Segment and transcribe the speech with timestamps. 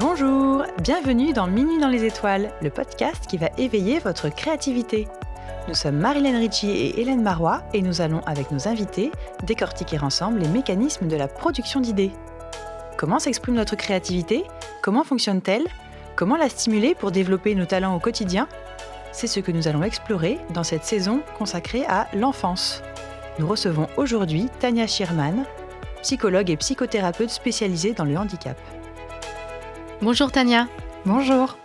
[0.00, 5.06] Bonjour, bienvenue dans Minuit dans les étoiles, le podcast qui va éveiller votre créativité.
[5.68, 10.38] Nous sommes Marilyn Ritchie et Hélène Marois et nous allons, avec nos invités, décortiquer ensemble
[10.38, 12.12] les mécanismes de la production d'idées.
[12.96, 14.44] Comment s'exprime notre créativité?
[14.80, 15.66] Comment fonctionne-t-elle?
[16.16, 18.48] Comment la stimuler pour développer nos talents au quotidien?
[19.12, 22.82] C'est ce que nous allons explorer dans cette saison consacrée à l'enfance.
[23.38, 25.44] Nous recevons aujourd'hui Tania Schirman,
[26.00, 28.56] psychologue et psychothérapeute spécialisée dans le handicap.
[30.02, 30.66] Bonjour Tania.
[31.04, 31.58] Bonjour.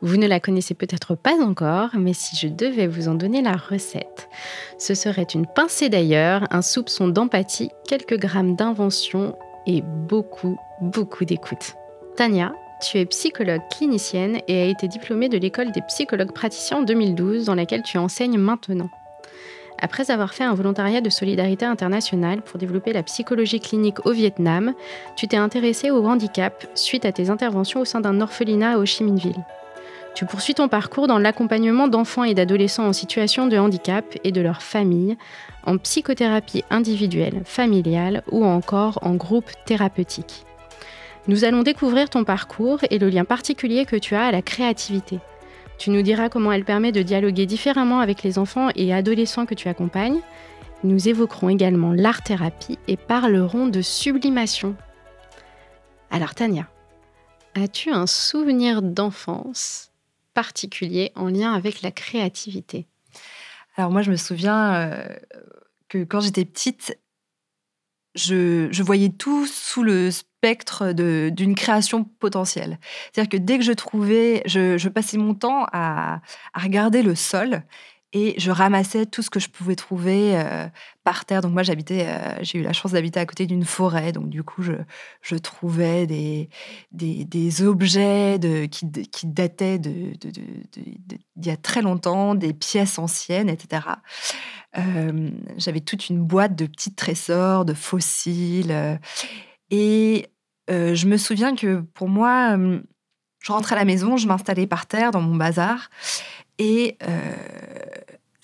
[0.00, 3.56] Vous ne la connaissez peut-être pas encore, mais si je devais vous en donner la
[3.56, 4.28] recette,
[4.78, 11.74] ce serait une pincée d'ailleurs, un soupçon d'empathie, quelques grammes d'invention et beaucoup, beaucoup d'écoute.
[12.14, 16.82] Tania, tu es psychologue clinicienne et as été diplômée de l'école des psychologues praticiens en
[16.82, 18.90] 2012 dans laquelle tu enseignes maintenant.
[19.78, 24.72] Après avoir fait un volontariat de solidarité internationale pour développer la psychologie clinique au Vietnam,
[25.16, 28.86] tu t'es intéressée au handicap suite à tes interventions au sein d'un orphelinat à Ho
[28.86, 29.44] Chi Minh Ville.
[30.14, 34.40] Tu poursuis ton parcours dans l'accompagnement d'enfants et d'adolescents en situation de handicap et de
[34.40, 35.18] leurs familles,
[35.66, 40.46] en psychothérapie individuelle, familiale ou encore en groupe thérapeutique.
[41.28, 45.18] Nous allons découvrir ton parcours et le lien particulier que tu as à la créativité.
[45.78, 49.54] Tu nous diras comment elle permet de dialoguer différemment avec les enfants et adolescents que
[49.54, 50.20] tu accompagnes.
[50.84, 54.76] Nous évoquerons également l'art-thérapie et parlerons de sublimation.
[56.10, 56.68] Alors Tania,
[57.54, 59.90] as-tu un souvenir d'enfance
[60.34, 62.86] particulier en lien avec la créativité?
[63.76, 65.06] Alors moi, je me souviens euh,
[65.88, 66.98] que quand j'étais petite,
[68.16, 72.78] je, voyais tout sous le spectre d'une création potentielle.
[73.12, 76.20] C'est-à-dire que dès que je trouvais, je, passais mon temps à,
[76.54, 77.62] regarder le sol
[78.12, 80.68] et je ramassais tout ce que je pouvais trouver euh,
[81.02, 81.40] par terre.
[81.40, 84.12] Donc moi, j'habitais, euh, j'ai eu la chance d'habiter à côté d'une forêt.
[84.12, 84.72] Donc du coup, je,
[85.22, 86.48] je trouvais des,
[86.92, 93.48] des, objets de, qui, qui dataient de, d'il y a très longtemps, des pièces anciennes,
[93.48, 93.86] etc.
[94.78, 98.98] Euh, j'avais toute une boîte de petits trésors, de fossiles.
[99.70, 100.26] et
[100.68, 102.56] je me souviens que pour moi,
[103.40, 105.90] je rentrais à la maison, je m'installais par terre dans mon bazar
[106.58, 106.96] et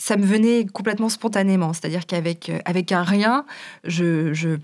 [0.03, 1.73] ça me venait complètement spontanément.
[1.73, 3.45] C'est-à-dire qu'avec euh, avec un rien,
[3.85, 4.57] je, je,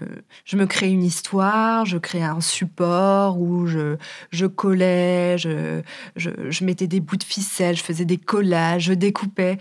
[0.44, 3.94] je, me créais une histoire, je créais un support où je,
[4.32, 5.80] je collais, je,
[6.16, 9.58] je, mettais des bouts de ficelle, je faisais des collages, je découpais.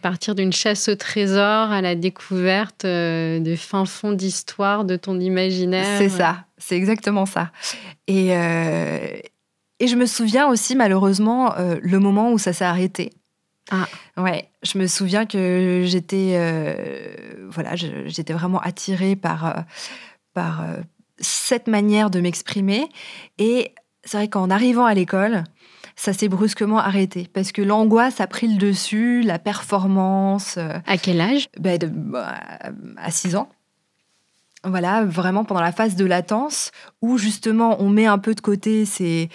[0.00, 5.20] Partir d'une chasse au trésor à la découverte euh, de fin fond d'histoire de ton
[5.20, 5.98] imaginaire.
[5.98, 7.50] C'est ça, c'est exactement ça.
[8.06, 9.18] Et, euh,
[9.78, 13.10] et je me souviens aussi, malheureusement, le moment où ça s'est arrêté.
[13.70, 13.86] Ah.
[14.16, 19.60] Ouais, je me souviens que j'étais euh, voilà, j'étais vraiment attirée par, euh,
[20.34, 20.76] par euh,
[21.18, 22.88] cette manière de m'exprimer.
[23.38, 23.72] Et
[24.04, 25.44] c'est vrai qu'en arrivant à l'école,
[25.96, 30.58] ça s'est brusquement arrêté parce que l'angoisse a pris le dessus, la performance.
[30.58, 31.48] À quel âge?
[31.58, 31.78] ben
[32.96, 33.48] À 6 ans.
[34.64, 38.84] Voilà, vraiment pendant la phase de latence, où justement on met un peu de côté
[38.84, 39.28] ces,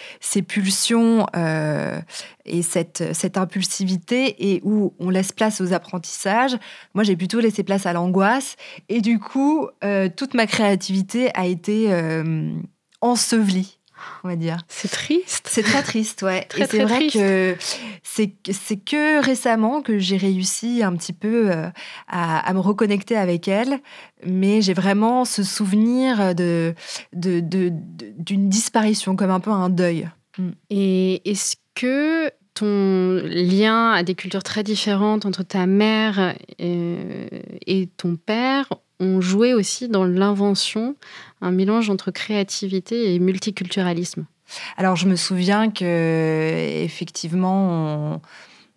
[0.46, 1.98] pulsions euh,
[2.46, 6.58] et cette, impulsivité, et où on laisse place aux apprentissages.
[6.94, 8.58] Moi, j'ai plutôt laissé place à l'angoisse,
[8.90, 12.52] et du coup, euh, toute ma créativité a été euh,
[13.00, 13.80] ensevelie
[14.24, 14.58] on va dire.
[14.68, 15.48] C'est triste.
[15.50, 16.48] C'est très triste, ouais.
[16.58, 17.56] et c'est vrai que
[18.04, 21.70] c'est que récemment que j'ai réussi un petit peu euh,
[22.08, 23.80] à, me reconnecter avec elle,
[24.26, 26.74] mais j'ai vraiment ce souvenir de
[27.14, 30.10] d'une disparition, comme un peu un deuil.
[30.38, 30.50] Mm.
[30.70, 38.16] Et est-ce que ton lien à des cultures très différentes entre ta mère et ton
[38.16, 38.68] père
[39.00, 40.96] ont joué aussi dans l'invention,
[41.44, 44.26] un mélange entre créativité et multiculturalisme.
[44.78, 48.22] Alors je me souviens que effectivement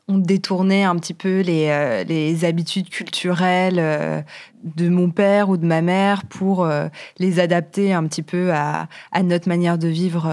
[0.09, 4.23] on, détournait un petit peu les, euh, habitudes culturelles euh,
[4.63, 6.87] de mon père ou de ma mère pour euh,
[7.19, 8.89] les adapter un petit peu à,
[9.25, 10.33] notre manière de vivre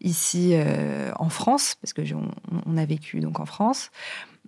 [0.00, 0.54] ici
[1.18, 2.02] en France, parce que
[2.66, 3.90] on, a vécu donc en France.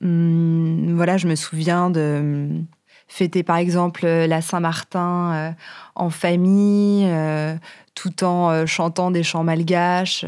[0.02, 2.62] Hum, voilà, je me souviens de
[3.08, 5.50] fêter par exemple euh, la Saint-Martin euh,
[5.94, 7.54] en famille, euh,
[7.94, 10.24] tout en chantant des chants malgaches.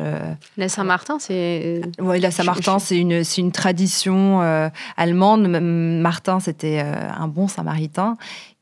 [0.56, 1.82] La Saint-Martin, c'est.
[1.98, 5.48] Oui, la Saint-Martin, c'est une, une tradition allemande.
[5.48, 8.16] Martin, c'était un bon samaritain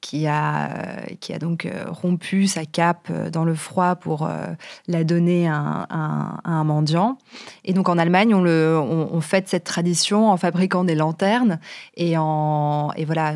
[0.05, 0.69] qui a,
[1.21, 4.49] qui a donc euh, rompu sa cape euh, dans le froid pour euh,
[4.87, 5.87] la donner à
[6.45, 7.17] un, mendiant.
[7.65, 11.59] Et donc en Allemagne, on, le, on, fête cette tradition en fabriquant des lanternes.
[11.97, 13.33] Et, en, et voilà,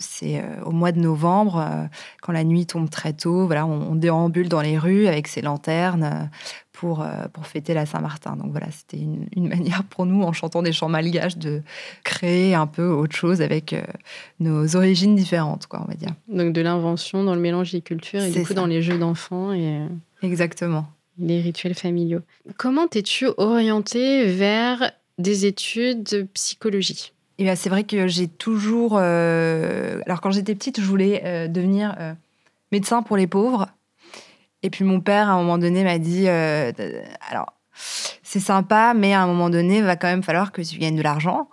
[0.00, 1.88] c'est au mois de novembre,
[2.20, 5.42] quand la nuit tombe très tôt, voilà, on, déambule dans les rues rue avec ses
[5.42, 6.30] lanternes
[6.72, 8.36] pour, pour fêter la Saint-Martin.
[8.36, 11.62] Donc voilà, c'était une, une, manière pour nous, en chantant des chants malgaches, de
[12.04, 13.74] créer un peu autre chose avec
[14.40, 16.10] nos origines différentes, quoi, on va dire.
[16.28, 19.52] Donc de l'invention dans le mélange des cultures et du coup dans les jeux d'enfants.
[19.52, 19.82] Et...
[20.22, 20.86] Exactement.
[21.18, 22.20] Les rituels familiaux.
[22.56, 27.12] Comment t'es-tu orientée vers des études de psychologie?
[27.38, 28.96] Eh bien, c'est vrai que j'ai toujours.
[28.96, 32.12] Euh, alors, quand j'étais petite, je voulais euh, devenir euh,
[32.70, 33.68] médecin pour les pauvres.
[34.62, 37.54] Et puis, mon père, à un moment donné, m'a dit Alors,
[38.22, 40.96] c'est sympa, mais à un moment donné, il va quand même falloir que tu gagnes
[40.96, 41.48] de l'argent.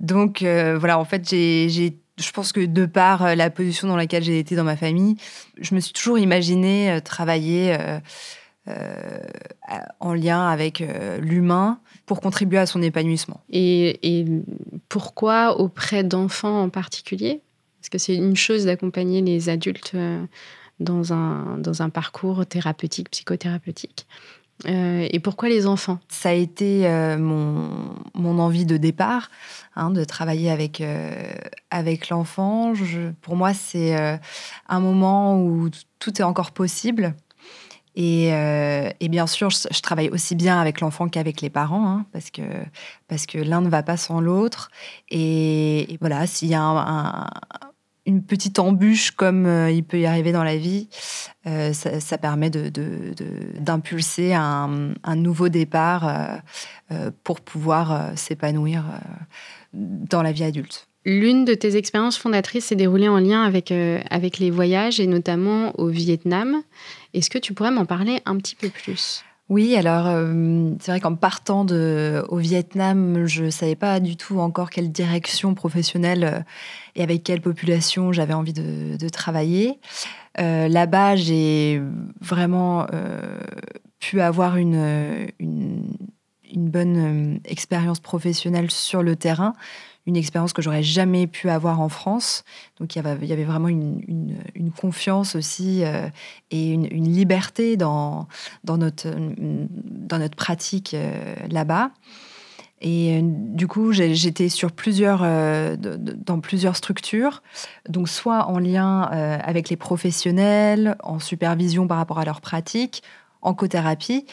[0.00, 4.38] Donc, voilà, en fait, j'ai, je pense que de par la position dans laquelle j'ai
[4.38, 5.16] été dans ma famille,
[5.60, 7.76] je me suis toujours imaginé travailler
[8.68, 9.18] euh,
[9.98, 13.40] en lien avec euh, l'humain pour contribuer à son épanouissement.
[13.48, 14.26] Et,
[14.88, 17.40] pourquoi auprès d'enfants en particulier?
[17.80, 20.22] Parce que c'est une chose d'accompagner les adultes euh,
[20.80, 24.06] dans un, dans un parcours thérapeutique, psychothérapeutique.
[24.66, 25.98] et pourquoi les enfants?
[26.08, 26.88] Ça a été
[27.18, 27.70] mon,
[28.14, 29.30] mon, envie de départ,
[29.76, 30.82] hein, de travailler avec,
[31.70, 32.72] avec l'enfant.
[33.22, 34.18] Pour moi, c'est
[34.68, 37.14] un moment où tout est encore possible.
[37.98, 42.30] Euh, et, bien sûr, je, travaille aussi bien avec l'enfant qu'avec les parents, hein, parce
[42.30, 42.42] que,
[43.08, 44.70] parce que l'un ne va pas sans l'autre.
[45.10, 47.26] Et, voilà, s'il y a
[48.08, 50.88] une petite embûche comme euh, il peut y arriver dans la vie,
[51.46, 56.42] euh, ça, permet d'impulser un, nouveau départ
[57.22, 58.84] pour pouvoir s'épanouir
[59.72, 60.88] dans la vie adulte.
[61.04, 65.72] L'une de tes expériences fondatrices s'est déroulée en lien euh, avec les voyages et notamment
[65.80, 66.62] au Vietnam.
[67.14, 69.24] Est-ce que tu pourrais m'en parler un petit peu plus?
[69.48, 74.40] Oui, alors euh, c'est vrai qu'en partant au Vietnam, je ne savais pas du tout
[74.40, 76.40] encore quelle direction professionnelle euh,
[76.96, 79.78] et avec quelle population j'avais envie de, travailler.
[80.36, 81.82] Là-bas, j'ai
[82.20, 82.86] vraiment
[83.98, 85.32] pu avoir une
[86.54, 89.54] bonne expérience professionnelle sur le terrain
[90.08, 92.42] une expérience que j'aurais jamais pu avoir en France.
[92.80, 96.08] Donc il y avait, vraiment une, confiance aussi euh,
[96.50, 98.26] et une, liberté dans,
[98.66, 99.10] notre,
[100.34, 101.90] pratique euh, là-bas.
[102.80, 105.20] Et euh, du coup, j'étais sur plusieurs,
[105.76, 107.42] dans plusieurs structures,
[107.86, 113.02] donc soit en lien avec les professionnels, en supervision par rapport à leur pratique,
[113.42, 114.24] en cothérapie,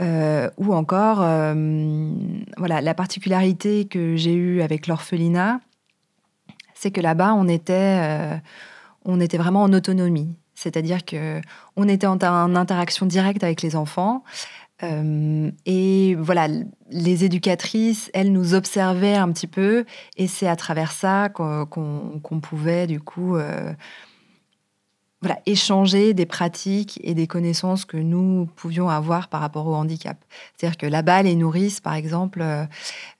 [0.00, 1.54] euh, ou encore, euh,
[2.56, 5.60] voilà, la particularité que j'ai eue avec l'orphelinat,
[6.74, 8.36] c'est que là-bas, on était, euh,
[9.04, 10.36] on était vraiment en autonomie.
[10.54, 11.40] C'est-à-dire que
[11.76, 12.20] on était en,
[12.54, 14.24] interaction directe avec les enfants.
[15.66, 16.48] et voilà,
[16.90, 19.84] les éducatrices, elles nous observaient un petit peu,
[20.16, 23.36] et c'est à travers ça qu'on pouvait du coup
[25.22, 30.16] voilà, échanger des pratiques et des connaissances que nous pouvions avoir par rapport au handicap.
[30.56, 32.64] C'est-à-dire que là-bas, les nourrices, par exemple, euh,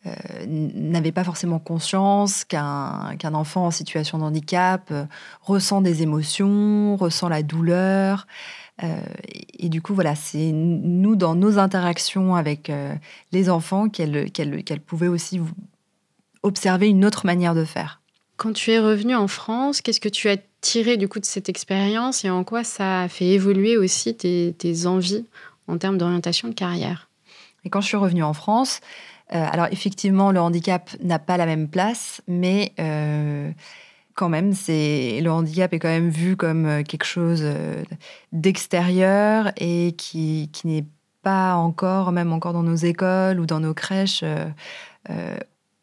[0.07, 0.11] euh,
[0.47, 5.05] n'avaient pas forcément conscience qu'un enfant en situation de handicap euh,
[5.43, 8.27] ressent des émotions, ressent la douleur.
[9.59, 12.73] et, du coup, voilà, c'est nous, dans nos interactions avec
[13.31, 15.39] les enfants, qu'elles qu'elle, pouvaient aussi
[16.43, 18.00] observer une autre manière de faire.
[18.41, 21.51] Quand tu es revenu en France, qu'est-ce que tu as tiré du coup de cette
[21.51, 25.27] expérience et en quoi ça a fait évoluer aussi tes, envies
[25.69, 27.11] en termes d'orientation de carrière?
[27.67, 28.81] Et quand je suis revenue en France,
[29.35, 33.51] euh, alors effectivement, le handicap n'a pas la même place, mais euh,
[34.15, 37.45] quand même, c'est le handicap est quand même vu comme euh, quelque chose
[38.33, 40.87] d'extérieur et qui, qui n'est
[41.21, 44.25] pas encore, même encore dans nos écoles ou dans nos crèches,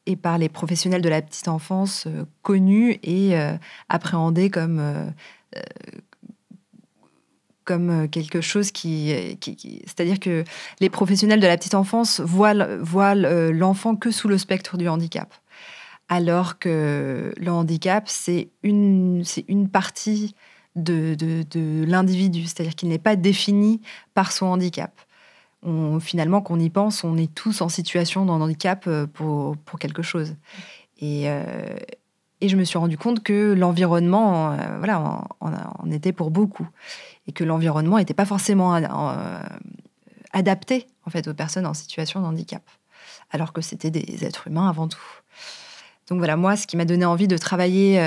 [0.07, 3.53] et par les professionnels de la petite enfance euh, connus et euh,
[3.89, 5.09] appréhendés comme, euh,
[7.65, 9.37] comme quelque chose qui...
[9.85, 10.45] C'est-à-dire que
[10.79, 15.33] les professionnels de la petite enfance voient, voient l'enfant que sous le spectre du handicap.
[16.07, 20.33] Alors que le handicap, c'est une, une partie
[20.77, 23.81] de, de, de l'individu, c'est-à-dire qu'il n'est pas défini
[24.13, 24.97] par son handicap
[25.99, 30.35] finalement, qu'on y pense, on est tous en situation de handicap euh, pour, quelque chose.
[30.99, 31.75] Et, euh,
[32.41, 36.67] et, je me suis rendu compte que l'environnement, euh, voilà, en, était pour beaucoup.
[37.27, 38.73] Et que l'environnement n'était pas forcément
[40.31, 42.63] adapté, en fait, aux personnes en situation de handicap.
[43.31, 45.01] Alors que c'était des êtres humains avant tout.
[46.07, 47.99] Donc voilà, moi, ce qui m'a donné envie de travailler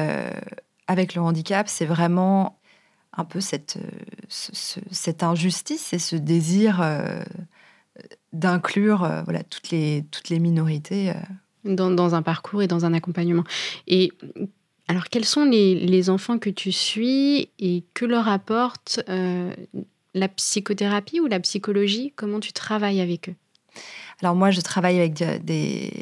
[0.87, 2.60] avec le handicap, c'est vraiment
[3.12, 7.23] un peu cette, euh, cette injustice et ce désir euh,
[8.33, 11.12] d'inclure euh, voilà, toutes, les, toutes les minorités.
[11.64, 13.45] Dans, dans, un parcours et dans un accompagnement.
[13.87, 14.12] Et
[14.88, 21.21] alors, quels sont les, les enfants que tu suis et que leur apporte la psychothérapie
[21.21, 22.14] ou la psychologie?
[22.17, 23.35] Comment tu travailles avec eux?
[24.23, 25.12] Alors moi, je travaille avec
[25.45, 25.93] des,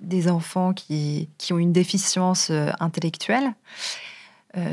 [0.00, 3.52] des enfants qui, qui ont une déficience intellectuelle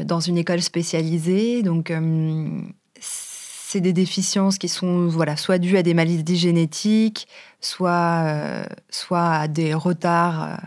[0.06, 1.64] dans une école spécialisée.
[1.64, 2.62] Donc, euh,
[3.00, 7.28] c'est des déficiences qui sont voilà, soit dues à des maladies génétiques,
[7.62, 10.60] soit, soit à des retards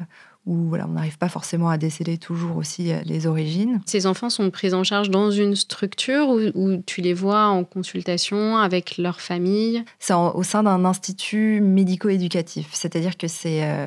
[0.46, 3.80] où voilà, on n'arrive pas forcément à déceler toujours aussi euh, les origines.
[3.86, 8.58] Ces enfants sont pris en charge dans une structure où, tu les vois en consultation
[8.58, 9.84] avec leur famille?
[9.98, 13.86] C'est au sein d'un institut médico-éducatif, c'est-à-dire que c'est euh,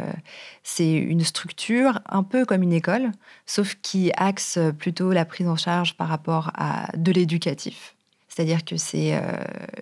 [0.63, 3.11] c'est une structure un peu comme une école,
[3.45, 7.95] sauf qui axe plutôt la prise en charge par rapport à de l'éducatif.
[8.27, 9.21] C'est-à-dire que c'est euh,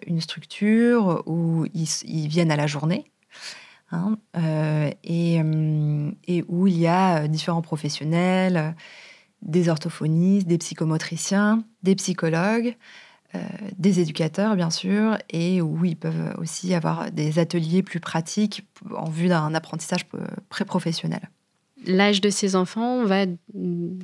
[0.08, 3.05] une structure où ils viennent à la journée,
[3.92, 8.75] Hein, euh, euh, et, où il y a euh, différents professionnels,
[9.42, 12.75] des orthophonistes, des psychomotriciens, des psychologues,
[13.77, 18.65] des éducateurs bien sûr, et où ils peuvent aussi avoir des ateliers plus pratiques
[18.96, 20.06] en vue d'un apprentissage
[20.48, 21.30] pré-professionnel.
[21.86, 23.25] L'âge de ces enfants va...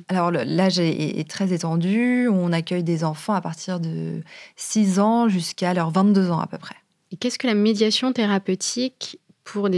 [0.08, 4.22] Alors l'âge est, très étendu, on accueille des enfants à partir de
[4.56, 6.76] 6 ans jusqu'à leurs 22 ans à peu près.
[7.12, 9.68] Et qu'est-ce que la médiation thérapeutique pour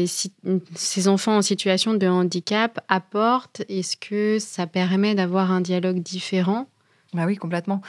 [0.74, 3.62] ces enfants en situation de handicap apporte?
[3.68, 6.68] Est-ce que ça permet d'avoir un dialogue différent?
[7.14, 7.80] Bah oui, complètement.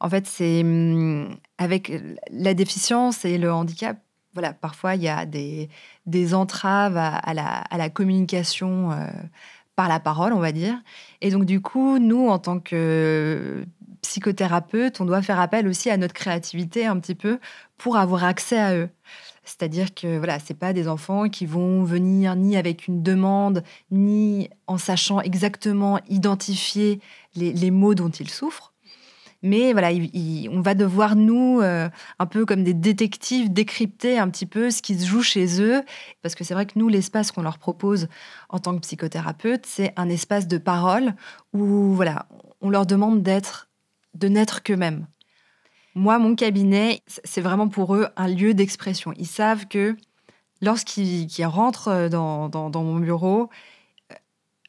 [0.00, 1.92] En fait, c'est hum, avec
[2.30, 3.98] la déficience et le handicap,
[4.34, 5.70] voilà, parfois il y a des,
[6.06, 9.06] des entraves à, la, à, la, communication euh,
[9.76, 10.76] par la parole, on va dire.
[11.22, 13.64] Et donc, du coup, nous, en tant que
[14.02, 17.38] psychothérapeute, on doit faire appel aussi à notre créativité un petit peu
[17.78, 18.90] pour avoir accès à eux.
[19.44, 24.48] C'est-à-dire que voilà, c'est pas des enfants qui vont venir ni avec une demande, ni
[24.66, 27.00] en sachant exactement identifier
[27.36, 28.72] les, mots dont ils souffrent.
[29.42, 29.90] Mais voilà,
[30.50, 34.80] on va devoir nous, euh, un peu comme des détectives, décrypter un petit peu ce
[34.80, 35.82] qui se joue chez eux,
[36.22, 38.08] parce que c'est vrai que nous, l'espace qu'on leur propose
[38.48, 41.14] en tant que psychothérapeute, c'est un espace de parole
[41.52, 42.26] où voilà,
[42.62, 43.68] on leur demande d'être,
[44.14, 45.06] de n'être qu'eux-mêmes.
[45.94, 49.12] Moi, mon cabinet, c'est vraiment pour eux un lieu d'expression.
[49.16, 49.96] Ils savent que
[50.60, 53.48] lorsqu'ils rentrent euh, dans, mon bureau,
[54.10, 54.16] euh,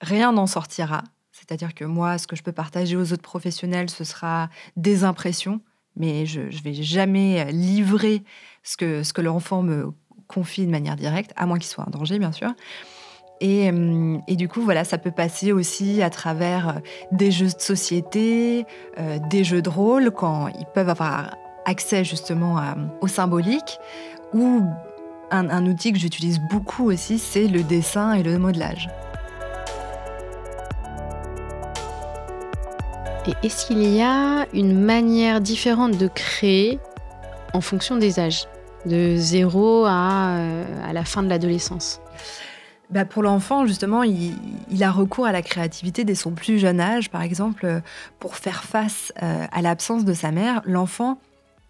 [0.01, 1.03] rien n'en sortira.
[1.31, 5.61] C'est-à-dire que moi, ce que je peux partager aux autres professionnels, ce sera des impressions,
[5.95, 8.23] mais je ne vais jamais livrer
[8.63, 9.91] ce que, ce que l'enfant me
[10.27, 12.53] confie de manière directe, à moins qu'il soit en danger, bien sûr.
[13.43, 16.73] Euh, et, du coup, voilà, ça peut passer aussi à travers euh,
[17.11, 18.65] des jeux de société,
[18.97, 22.61] euh, des jeux de rôle, quand ils peuvent avoir accès justement
[23.01, 23.79] au symbolique,
[24.33, 24.61] ou
[25.31, 28.87] un, outil que j'utilise beaucoup aussi, c'est le dessin et le modelage.
[33.27, 36.79] Et est-ce qu'il y a une manière différente de créer
[37.53, 38.47] en fonction des âges,
[38.85, 40.35] de zéro à,
[40.87, 41.99] à la fin de l'adolescence?
[42.89, 47.09] Bah, pour l'enfant, justement, il, a recours à la créativité dès son plus jeune âge.
[47.09, 47.79] Par exemple, euh,
[48.19, 51.19] pour faire face euh, à l'absence de sa mère, l'enfant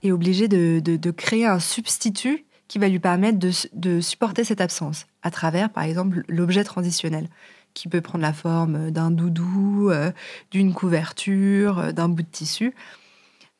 [0.04, 3.40] est obligé de, créer un substitut qui va lui permettre
[3.74, 7.28] de, supporter cette absence à travers, par exemple, l'objet transitionnel
[7.74, 10.12] qui peut prendre la forme d'un doudou, euh,
[10.52, 12.74] d'une couverture, d'un bout de tissu.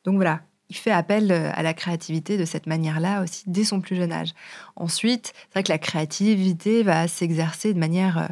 [0.04, 3.80] Donc voilà, il fait appel euh, à la créativité de cette manière-là aussi dès son
[3.80, 4.30] plus jeune âge.
[4.74, 8.26] Ensuite, c'est vrai que la créativité va s'exercer de manière euh,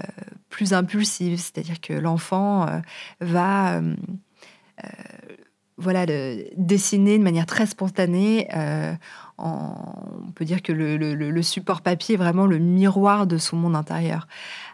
[0.00, 0.06] euh,
[0.48, 2.66] plus impulsive, c'est-à-dire que l'enfant
[3.20, 3.80] va
[5.78, 6.06] voilà,
[6.56, 8.48] dessiner de manière très spontanée.
[9.38, 14.28] on peut dire que le, support papier est vraiment le miroir de son monde intérieur.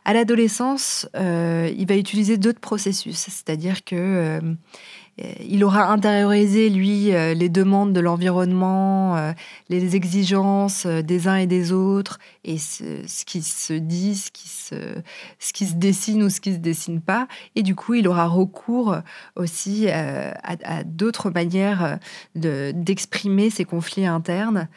[0.04, 4.40] À l'adolescence, il va utiliser d'autres processus, c'est-à-dire que
[5.18, 9.32] il aura intériorisé, lui, euh, les demandes de l'environnement, euh,
[9.68, 14.74] les exigences des uns et des autres, et ce, qui se dit, ce qui se,
[15.38, 17.28] ce qui se dessine ou ce qui se dessine pas.
[17.56, 18.96] Et du coup, il aura recours
[19.36, 21.98] aussi à, d'autres manières
[22.34, 24.68] d'exprimer ses conflits internes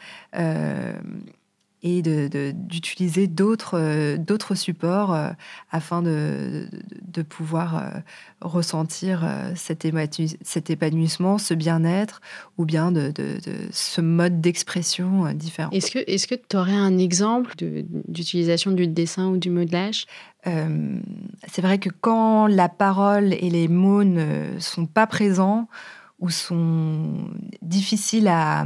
[1.86, 5.30] et d'utiliser d'autres euh, d'autres supports euh,
[5.70, 6.68] afin de,
[7.06, 8.00] de pouvoir euh,
[8.40, 9.24] ressentir
[9.54, 9.86] cet,
[10.42, 12.20] cet épanouissement, ce bien-être
[12.58, 13.12] ou bien de,
[13.70, 15.70] ce mode d'expression différent.
[15.70, 20.06] Est-ce que est-ce que tu aurais un exemple d'utilisation du dessin ou du modelage?
[20.44, 25.68] C'est vrai que quand la parole et les mots ne sont pas présents,
[26.18, 27.30] ou sont
[27.62, 28.64] difficiles à,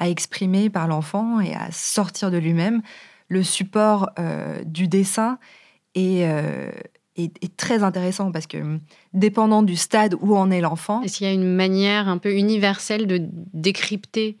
[0.00, 2.82] exprimer par l'enfant et à sortir de lui-même,
[3.28, 5.38] le support euh, du dessin
[5.96, 6.70] euh,
[7.16, 8.78] est, est, très intéressant parce que
[9.14, 11.02] dépendant du stade où en est l'enfant.
[11.02, 13.20] Est-ce qu'il y a une manière un peu universelle de
[13.52, 14.38] décrypter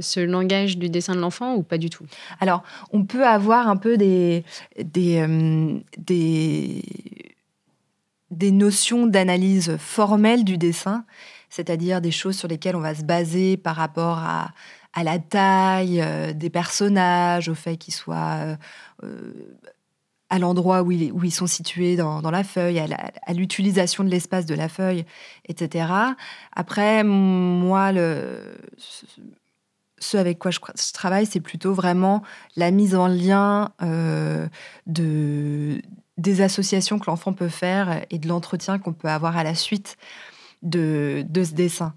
[0.00, 2.04] ce langage du dessin de l'enfant ou pas du tout?
[2.40, 4.42] Alors, on peut avoir un peu des,
[4.76, 5.24] des,
[5.96, 6.82] des,
[8.30, 11.04] des notions d'analyse formelle du dessin,
[11.50, 14.52] c'est-à-dire des choses sur lesquelles on va se baser par rapport à,
[14.92, 18.56] à la taille des personnages, au fait qu'ils soient
[20.30, 24.46] à l'endroit où, où, ils sont situés dans, dans la feuille, à l'utilisation de l'espace
[24.46, 25.04] de la feuille,
[25.46, 25.86] etc.
[26.54, 28.58] Après, moi, le,
[30.00, 30.60] ce avec quoi je,
[30.92, 32.22] travaille, c'est plutôt vraiment
[32.56, 34.46] la mise en lien euh,
[34.86, 35.80] de,
[36.16, 39.96] des associations que l'enfant peut faire et de l'entretien qu'on peut avoir à la suite
[40.62, 41.94] de, de ce dessin.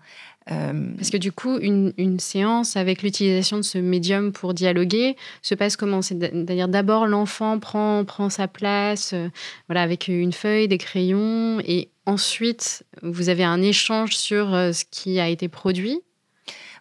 [0.49, 5.15] Euh, Parce que du coup, une, une séance avec l'utilisation de ce médium pour dialoguer
[5.43, 6.01] se passe comment?
[6.01, 9.29] C'est-à-dire d'abord l'enfant prend, prend sa place euh,
[9.67, 14.83] voilà, avec une feuille, des crayons, et ensuite vous avez un échange sur euh, ce
[14.89, 16.01] qui a été produit?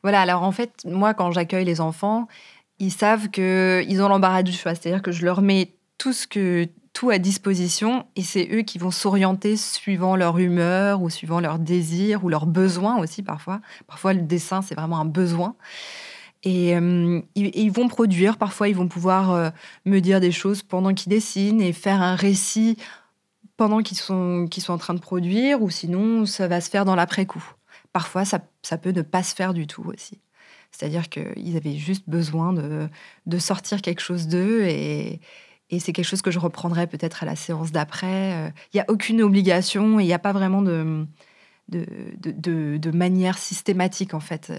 [0.02, 2.28] Voilà, alors en fait, moi quand j'accueille les enfants,
[2.78, 6.66] ils savent qu'ils ont l'embarras du choix, c'est-à-dire que je leur mets tout ce que
[6.92, 11.58] tout à disposition et c'est eux qui vont s'orienter suivant leur humeur ou suivant leurs
[11.58, 13.60] désirs ou leurs besoins aussi parfois.
[13.86, 15.56] Parfois le dessin c'est vraiment un besoin.
[16.42, 19.50] Et, euh, ils, vont produire, parfois ils vont pouvoir euh,
[19.84, 22.78] me dire des choses pendant qu'ils dessinent et faire un récit
[23.58, 26.94] pendant qu'ils sont, sont en train de produire, ou sinon ça va se faire dans
[26.94, 27.44] l'après-coup.
[27.92, 30.18] Parfois ça, ça, peut ne pas se faire du tout aussi.
[30.70, 32.88] C'est-à-dire qu'ils avaient juste besoin de,
[33.26, 35.20] de sortir quelque chose d'eux et,
[35.70, 38.30] et c'est quelque chose que je reprendrai peut-être à la séance d'après.
[38.30, 41.06] Il euh, n'y a aucune obligation et il n'y a pas vraiment de,
[42.92, 44.52] manière systématique, en fait.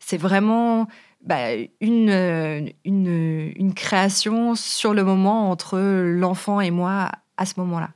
[0.00, 0.88] C'est vraiment
[1.24, 7.90] bah, une, une création sur le moment entre l'enfant et moi à ce moment-là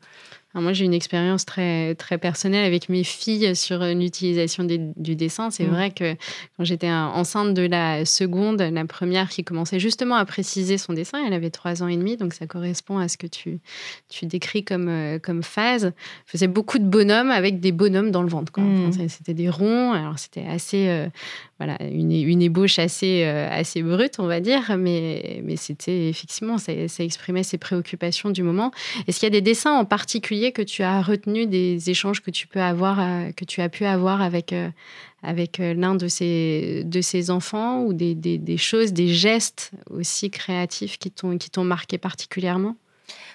[0.61, 5.51] moi, j'ai une expérience très, très personnelle avec mes filles sur l'utilisation du dessin.
[5.51, 5.71] C'est mmh.
[5.71, 6.15] vrai que
[6.57, 11.19] quand j'étais enceinte de la seconde, la première qui commençait justement à préciser son dessin,
[11.27, 13.61] elle avait trois ans et demi, donc ça correspond à ce que tu,
[14.09, 15.93] tu décris comme, euh, comme phase.
[16.27, 18.53] faisait beaucoup de bonhommes avec des bonhommes dans le ventre.
[18.61, 19.09] Mmh.
[19.09, 21.09] c'était des ronds, alors c'était assez, euh,
[21.59, 26.59] voilà, une, une, ébauche assez, euh, assez brute, on va dire, mais, mais c'était effectivement,
[26.59, 28.73] ça, exprimait ses préoccupations du moment.
[29.07, 32.33] Est-ce qu'il y a des dessins en particulier que tu as retenu des échanges que
[32.33, 34.69] tu peux avoir, euh, que tu as pu avoir avec, euh,
[35.23, 41.11] avec l'un de ces, de enfants ou des, des, choses, des gestes aussi créatifs qui
[41.11, 42.77] t'ont marqué particulièrement?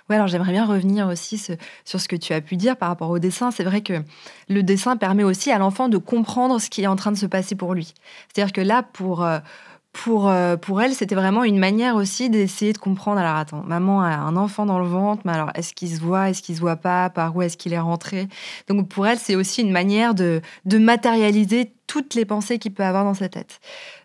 [0.10, 1.38] Oui, alors j'aimerais bien revenir aussi
[1.86, 3.51] sur ce que tu as pu dire par rapport au dessin.
[3.51, 4.01] C'est vrai que
[4.47, 7.25] le dessin permet aussi à l'enfant de comprendre ce qui est en train de se
[7.25, 7.93] passer pour lui.
[8.27, 9.23] C'est-à-dire que là, pour,
[9.91, 13.19] pour, euh, pour elle, c'était vraiment une manière aussi d'essayer de comprendre.
[13.19, 16.29] Alors attends, maman a un enfant dans le ventre, mais alors est-ce qu'il se voit,
[16.29, 18.27] est-ce qu'il se voit pas, par où est-ce qu'il est rentré?
[18.67, 22.84] Donc pour elle, c'est aussi une manière de, de matérialiser toutes les pensées qu'il peut
[22.84, 23.60] avoir dans sa tête.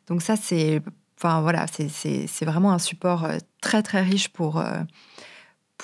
[0.09, 0.83] Donc ça, c'est
[1.19, 4.81] enfin, voilà, c'est vraiment un support euh, très très riche pour, euh,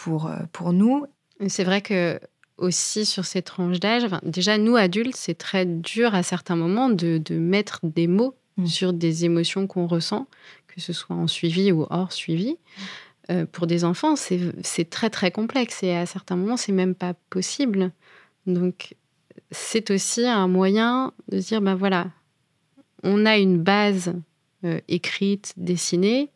[0.03, 1.07] pour, pour nous.
[1.49, 2.21] C'est vrai que
[2.57, 7.19] aussi sur ces tranches d'âge, déjà nous adultes, c'est très dur à certains moments de,
[7.19, 8.67] de mettre des mots Mm.
[8.67, 10.27] sur des émotions qu'on ressent,
[10.67, 12.57] que ce soit en suivi ou hors suivi.
[13.31, 17.15] Euh, pour des enfants, c'est très très complexe et à certains moments, c'est même pas
[17.31, 17.93] possible.
[18.47, 18.97] Donc,
[19.51, 22.09] c'est aussi un moyen de dire ben voilà,
[23.03, 24.15] on a une base
[24.65, 26.31] euh, écrite, dessinée,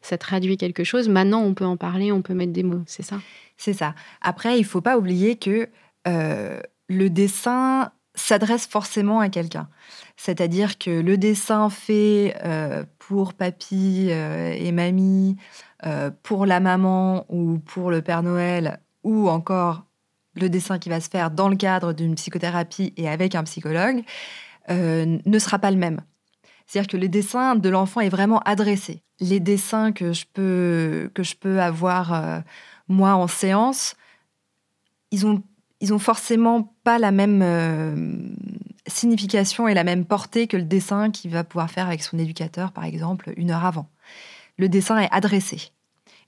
[0.00, 1.08] ça traduit quelque chose.
[1.08, 3.18] Maintenant, on peut en parler, on peut mettre des mots, c'est ça?
[3.56, 3.94] C'est ça.
[4.22, 5.68] Après, il faut pas oublier que
[6.08, 9.68] euh, le dessin s'adresse forcément à quelqu'un.
[10.16, 15.36] C'est-à-dire que le dessin fait euh, pour papy euh, et mamie,
[16.22, 19.86] pour la maman ou pour le Père Noël, ou encore
[20.34, 24.02] le dessin qui va se faire dans le cadre d'une psychothérapie et avec un psychologue,
[24.68, 26.02] ne sera pas le même.
[26.70, 29.02] C'est-à-dire que le dessin de l'enfant est vraiment adressé.
[29.18, 32.42] Les dessins que je peux, que je peux avoir
[32.86, 33.96] moi en séance,
[35.10, 35.42] ils ont
[35.80, 38.14] ils ont forcément pas la même euh,
[38.86, 42.72] signification et la même portée que le dessin qu'il va pouvoir faire avec son éducateur,
[42.72, 43.88] par exemple, une heure avant.
[44.58, 45.70] Le dessin est adressé.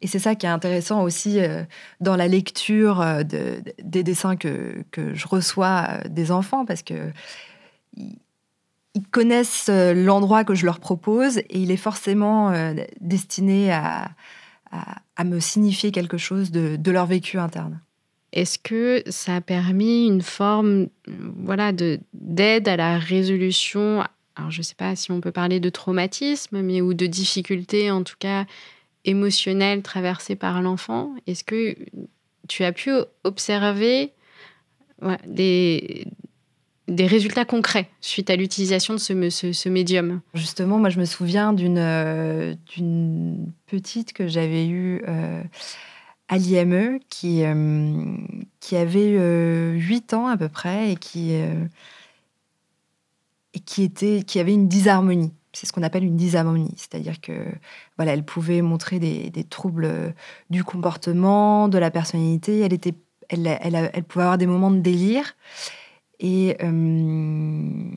[0.01, 1.65] Et c'est ça qui est intéressant aussi euh,
[2.01, 7.13] dans la lecture euh, des dessins que, que, je reçois des enfants, parce que
[8.95, 12.53] ils connaissent l'endroit que je leur propose et il est forcément
[13.01, 14.11] destiné à,
[14.71, 17.81] à, me signifier quelque chose de, de leur vécu interne.
[18.33, 24.03] Est-ce que ça a permis une forme voilà, d'aide à la résolution?
[24.37, 27.91] Alors, je ne sais pas si on peut parler de traumatisme, mais ou de difficultés,
[27.91, 28.47] en tout cas
[29.05, 31.15] émotionnelles traversées par l'enfant.
[31.27, 31.77] Est-ce que
[32.49, 32.91] tu as pu
[33.25, 34.13] observer
[35.27, 36.07] des,
[36.93, 41.79] des résultats concrets suite à l'utilisation de ce, médium Justement, moi, je me souviens d'une
[41.79, 42.55] euh,
[43.67, 45.43] petite que j'avais eue euh,
[46.29, 48.05] à l'IME qui, euh,
[48.61, 49.17] qui avait
[49.75, 51.35] 8 ans à peu près et qui,
[54.39, 55.33] avait une disharmonie.
[55.55, 57.33] C'est ce qu'on appelle une disharmonie, c'est-à-dire que
[57.97, 60.15] voilà, elle pouvait montrer des, troubles
[60.49, 62.67] du comportement, de la personnalité.
[63.29, 65.35] Elle pouvait avoir des moments de délire.
[66.23, 67.91] Et, euh,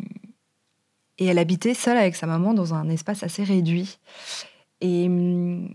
[1.19, 3.99] et elle habitait seule avec sa maman dans un espace assez réduit.
[4.81, 5.65] Et euh,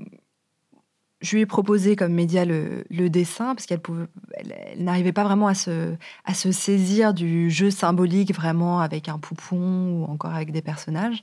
[1.21, 3.81] je lui ai proposé comme média le, dessin, parce qu'elle
[4.35, 9.19] elle, n'arrivait pas vraiment à se, à se saisir du jeu symbolique, vraiment avec un
[9.19, 11.23] poupon ou encore avec des personnages.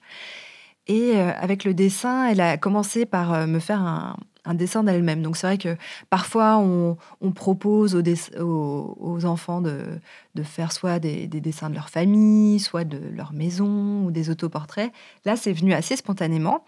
[0.87, 4.15] Et euh, avec le dessin, elle a commencé par me faire un,
[4.47, 5.21] un dessin d'elle-même.
[5.21, 5.77] Donc c'est vrai que
[6.09, 6.97] parfois on,
[7.31, 9.99] propose aux, enfants de,
[10.43, 14.91] faire soit des, dessins de leur famille, soit de leur maison ou des autoportraits.
[15.25, 16.63] Là, c'est venu assez spontanément.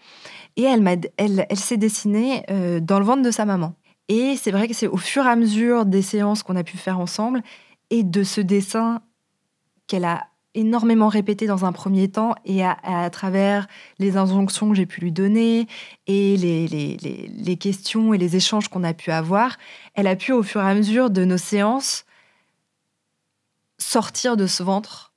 [0.56, 3.74] Et elle, elle, elle s'est dessinée euh, dans le ventre de sa maman.
[4.08, 6.76] Et c'est vrai que c'est au fur et à mesure des séances qu'on a pu
[6.76, 7.42] faire ensemble
[7.90, 9.02] et de ce dessin
[9.86, 14.86] qu'elle a énormément répété dans un premier temps et à, travers les injonctions que j'ai
[14.86, 15.68] pu lui donner
[16.06, 19.56] et les, les, questions et les échanges qu'on a pu avoir,
[19.94, 22.04] elle a pu au fur et à mesure de nos séances
[23.78, 25.12] sortir de ce ventre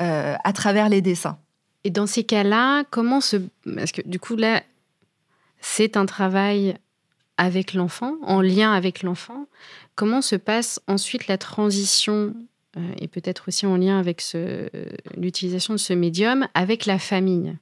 [0.00, 1.38] euh, à travers les dessins.
[1.84, 3.36] Et dans ces cas-là, comment se...
[3.76, 4.62] Parce que du coup, là,
[5.60, 6.76] c'est un travail
[7.36, 9.46] avec l'enfant, en lien avec l'enfant.
[9.94, 12.34] Comment se passe ensuite la transition
[12.98, 14.22] et peut-être aussi en lien avec
[15.16, 17.56] l'utilisation de ce médium, avec la famille.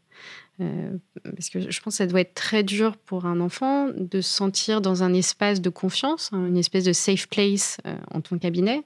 [0.60, 0.92] Euh,
[1.24, 4.28] parce que je pense que ça doit être très dur pour un enfant de se
[4.28, 8.38] sentir dans un espace de confiance, hein, une espèce de safe place euh, en ton
[8.38, 8.82] cabinet,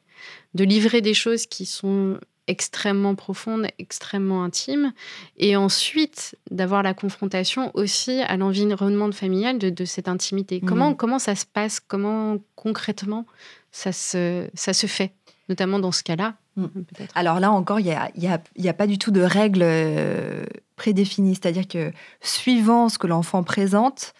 [0.55, 4.93] de livrer des choses qui sont extrêmement profondes, extrêmement intimes,
[5.37, 10.61] et ensuite d'avoir la confrontation aussi à l'environnement familial de, de cette intimité.
[10.62, 10.67] Mmh.
[10.67, 11.81] Comment, comment ça se passe?
[11.81, 13.27] Comment concrètement
[13.73, 15.12] ça se, ça se fait?
[15.48, 16.66] Notamment dans ce cas-là mm.
[17.14, 19.62] Alors là encore, il n'y a, y a, y a, pas du tout de règles
[19.62, 20.44] euh,
[20.76, 21.35] prédéfinies.
[21.35, 24.14] C'est-à-dire que suivant ce que l'enfant présente,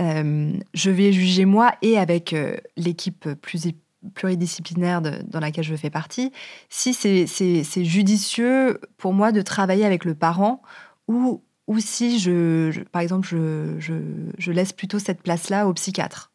[0.00, 3.68] euh, je vais juger moi et avec euh, l'équipe plus
[4.14, 6.30] pluridisciplinaire dans laquelle je fais partie,
[6.68, 10.62] si c'est judicieux pour moi de travailler avec le parent
[11.08, 13.94] ou, ou si, je, par exemple, je, je,
[14.38, 16.30] je laisse plutôt cette place-là au psychiatre.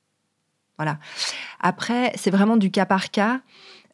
[0.77, 0.97] Voilà.
[1.59, 3.41] Après, c'est vraiment du cas par cas.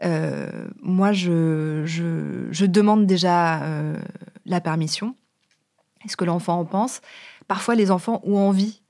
[0.03, 3.97] Euh, moi, je, je, demande déjà euh,
[4.45, 5.15] la permission.
[6.05, 7.01] Est-ce que l'enfant en pense?
[7.47, 8.81] Parfois, les enfants ont envie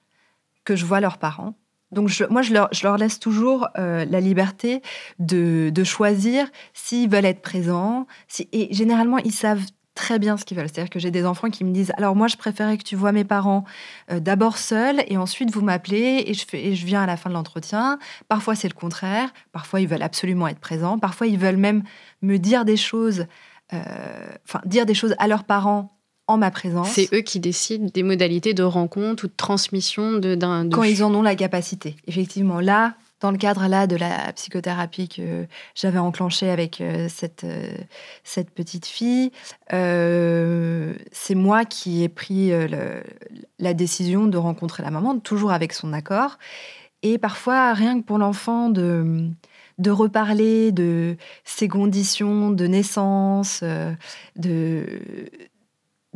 [0.65, 1.53] que je vois leurs parents.
[1.91, 4.81] Donc, moi, je leur, laisse toujours euh, la liberté
[5.19, 8.07] de, de choisir s'ils veulent être présents.
[8.51, 9.63] Et généralement, ils savent
[9.97, 10.69] très bien ce qu'ils veulent.
[10.71, 13.11] C'est-à-dire que j'ai des enfants qui me disent alors moi je préférais que tu vois
[13.11, 13.65] mes parents
[14.11, 17.17] euh, d'abord seuls et ensuite vous m'appelez et je fais et je viens à la
[17.17, 17.97] fin de l'entretien.
[18.29, 19.29] Parfois c'est le contraire.
[19.51, 20.99] Parfois ils veulent absolument être présents.
[20.99, 21.83] Parfois ils veulent même
[22.21, 23.25] me dire des choses,
[23.73, 23.79] euh,
[24.47, 26.89] enfin dire des choses à leurs parents en ma présence.
[26.89, 30.69] C'est eux qui décident des modalités de rencontre ou de transmission d'un.
[30.69, 31.95] Quand ils en ont la capacité.
[32.05, 37.43] Effectivement, là, dans le cadre là de la psychothérapie que j'avais enclenchée avec euh, cette,
[37.43, 37.75] euh,
[38.23, 39.31] cette petite fille,
[39.73, 42.51] euh, c'est moi qui ai pris
[43.59, 46.37] la décision de rencontrer la maman, toujours avec son accord.
[47.03, 49.29] Et parfois, rien que pour l'enfant, de,
[49.77, 53.63] de reparler de ses conditions de naissance,
[54.35, 54.85] de,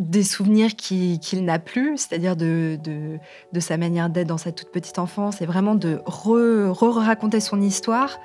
[0.01, 4.97] des souvenirs qu'il n'a plus, c'est-à-dire de, de, sa manière d'être dans sa toute petite
[4.97, 8.17] enfance, et vraiment de re-raconter son histoire,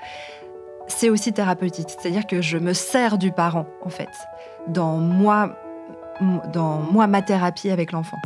[0.89, 1.89] c'est aussi thérapeutique.
[1.91, 4.09] C'est-à-dire que je me sers du parent, en fait,
[4.69, 5.55] dans moi,
[6.53, 8.19] dans moi ma thérapie avec l'enfant.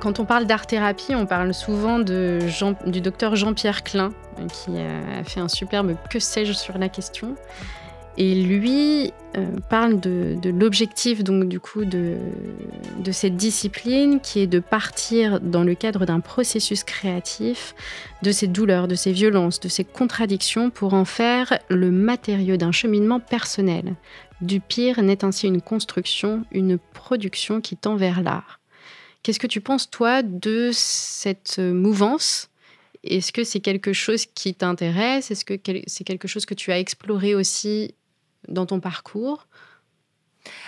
[0.00, 2.38] Quand on parle d'art-thérapie, on parle souvent de
[2.86, 4.12] du docteur Jean-Pierre Klein,
[4.52, 7.34] qui a fait un superbe que sais-je sur la question.
[8.18, 12.18] Et lui euh, parle de, l'objectif donc du coup de,
[13.02, 17.74] de, cette discipline qui est de partir dans le cadre d'un processus créatif
[18.22, 22.72] de ces douleurs, de ces violences, de ces contradictions pour en faire le matériau d'un
[22.72, 23.94] cheminement personnel.
[24.42, 28.60] Du pire n'est ainsi une construction, une production qui tend vers l'art.
[29.22, 32.50] Qu'est-ce que tu penses toi de cette mouvance?
[33.04, 35.30] Est-ce que c'est quelque chose qui t'intéresse?
[35.30, 35.54] Est-ce que
[35.86, 37.94] c'est quelque chose que tu as exploré aussi
[38.48, 39.46] dans ton parcours?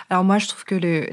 [0.09, 1.07] Alors moi, je trouve que le,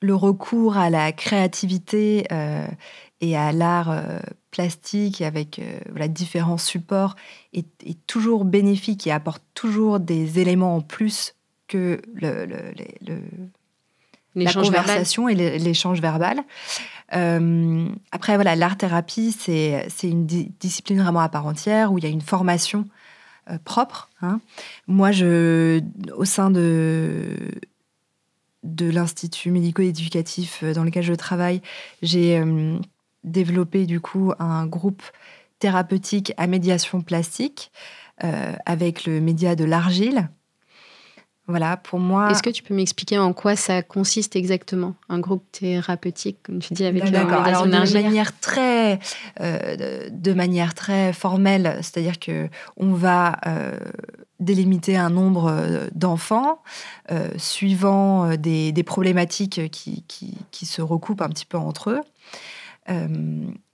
[0.00, 2.66] le, recours à la créativité euh,
[3.20, 4.18] et à l'art euh,
[4.50, 7.16] plastique avec euh, voilà, différents supports
[7.52, 7.66] est,
[8.06, 11.34] toujours bénéfique et apporte toujours des éléments en plus
[11.68, 12.46] que le,
[14.34, 16.42] la conversation et l'échange verbal.
[17.14, 22.10] Euh, après, voilà, l'art-thérapie, c'est une discipline vraiment à part entière où il y a
[22.10, 22.86] une formation
[23.58, 24.10] propre.
[24.22, 24.40] Hein.
[24.86, 25.80] Moi, je,
[26.16, 27.36] au sein de,
[28.62, 31.62] de l'Institut médico-éducatif dans lequel je travaille,
[32.02, 32.42] j'ai
[33.24, 35.02] développer du coup un groupe
[35.58, 37.70] thérapeutique à médiation plastique
[38.24, 40.30] euh, avec le média de l'argile.
[41.50, 42.30] Voilà, pour moi.
[42.30, 46.74] Est-ce que tu peux m'expliquer en quoi ça consiste exactement, un groupe thérapeutique, comme tu
[46.74, 48.98] dis, avec la médiation de manière très,
[49.40, 53.76] euh, de, manière très formelle, c'est-à-dire que on va euh,
[54.38, 56.62] délimiter un nombre d'enfants
[57.36, 62.00] suivant des, des problématiques qui, qui, qui, se recoupent un petit peu entre eux.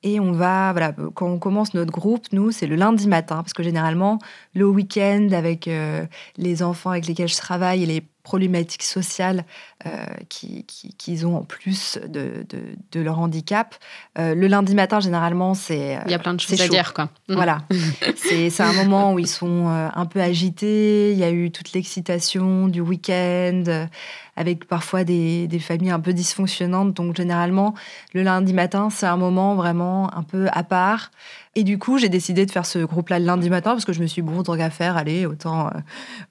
[0.07, 3.53] Et on va, voilà, quand on commence notre groupe, nous, c'est le lundi matin, parce
[3.53, 4.21] que généralement,
[4.55, 9.45] le week-end, avec euh, les enfants avec lesquels je travaille et les problématiques sociales
[9.85, 9.91] euh,
[10.29, 12.47] qu'ils ont en plus de,
[12.93, 13.75] de, leur handicap.
[14.17, 15.99] Euh, le lundi matin, généralement, c'est.
[16.07, 17.09] Il y a plein de choses à dire, quoi.
[17.29, 17.35] Mm.
[17.35, 17.63] Voilà.
[18.17, 21.11] c'est un moment où ils sont un peu agités.
[21.11, 23.89] Il y a eu toute l'excitation du week-end,
[24.37, 26.93] avec parfois des, familles un peu dysfonctionnantes.
[26.95, 27.75] Donc, généralement,
[28.13, 31.11] le lundi matin, c'est un moment vraiment un peu à part.
[31.55, 34.01] Et du coup, j'ai décidé de faire ce groupe-là le lundi matin parce que je
[34.01, 35.71] me suis dit, bon, tant qu'à faire, allez, autant,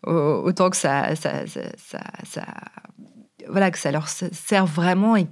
[0.08, 2.00] euh, autant que ça, ça, ça,
[3.50, 5.26] voilà, que ça leur serve vraiment et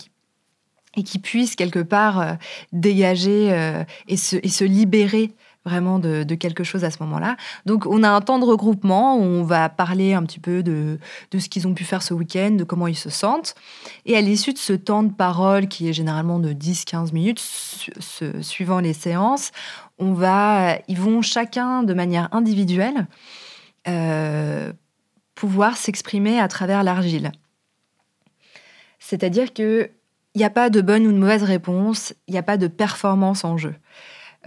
[1.04, 2.34] qu'ils puissent quelque part euh,
[2.72, 5.32] dégager euh, et, se, et se libérer
[5.66, 7.38] vraiment de, quelque chose à ce moment-là.
[7.66, 11.00] Donc, on a un temps de regroupement où on va parler un petit peu de,
[11.32, 13.56] ce qu'ils ont pu faire ce week-end, de comment ils se sentent.
[14.06, 17.42] Et à l'issue de ce temps de parole, qui est généralement de 10-15 minutes,
[18.42, 19.52] suivant les séances,
[20.00, 23.08] on va, ils vont chacun de manière individuelle
[23.88, 24.74] euh,
[25.36, 27.32] pouvoir s'exprimer à travers l'argile.
[29.00, 29.90] C'est-à-dire qu'il
[30.36, 33.44] n'y a pas de bonne ou de mauvaise réponse, il n'y a pas de performance
[33.44, 33.76] en jeu.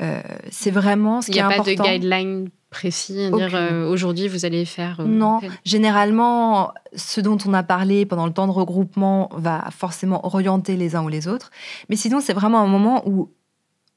[0.00, 1.64] Euh, c'est vraiment ce qui est important.
[1.66, 5.00] Il n'y a pas de guideline précis, dire euh, aujourd'hui vous allez faire.
[5.00, 10.26] Euh, non, généralement, ce dont on a parlé pendant le temps de regroupement va forcément
[10.26, 11.50] orienter les uns ou les autres.
[11.88, 13.32] Mais sinon, c'est vraiment un moment où,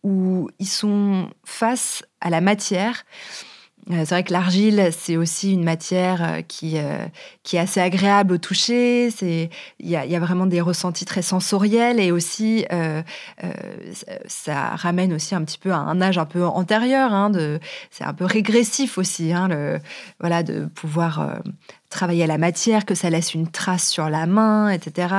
[0.03, 3.03] où ils sont face à la matière
[3.89, 7.05] c'est vrai que l'argile, c'est aussi une matière euh, qui, euh,
[7.41, 9.09] qui est assez agréable au toucher.
[9.79, 12.65] Il y a, vraiment des ressentis très sensoriels et aussi,
[14.27, 17.13] ça ramène aussi un petit peu à un âge un peu antérieur.
[17.13, 17.31] Hein,
[17.89, 19.79] c'est un peu régressif aussi, hein,
[20.19, 21.39] voilà, de pouvoir
[21.89, 25.15] travailler à la matière, que ça laisse une trace sur la main, etc.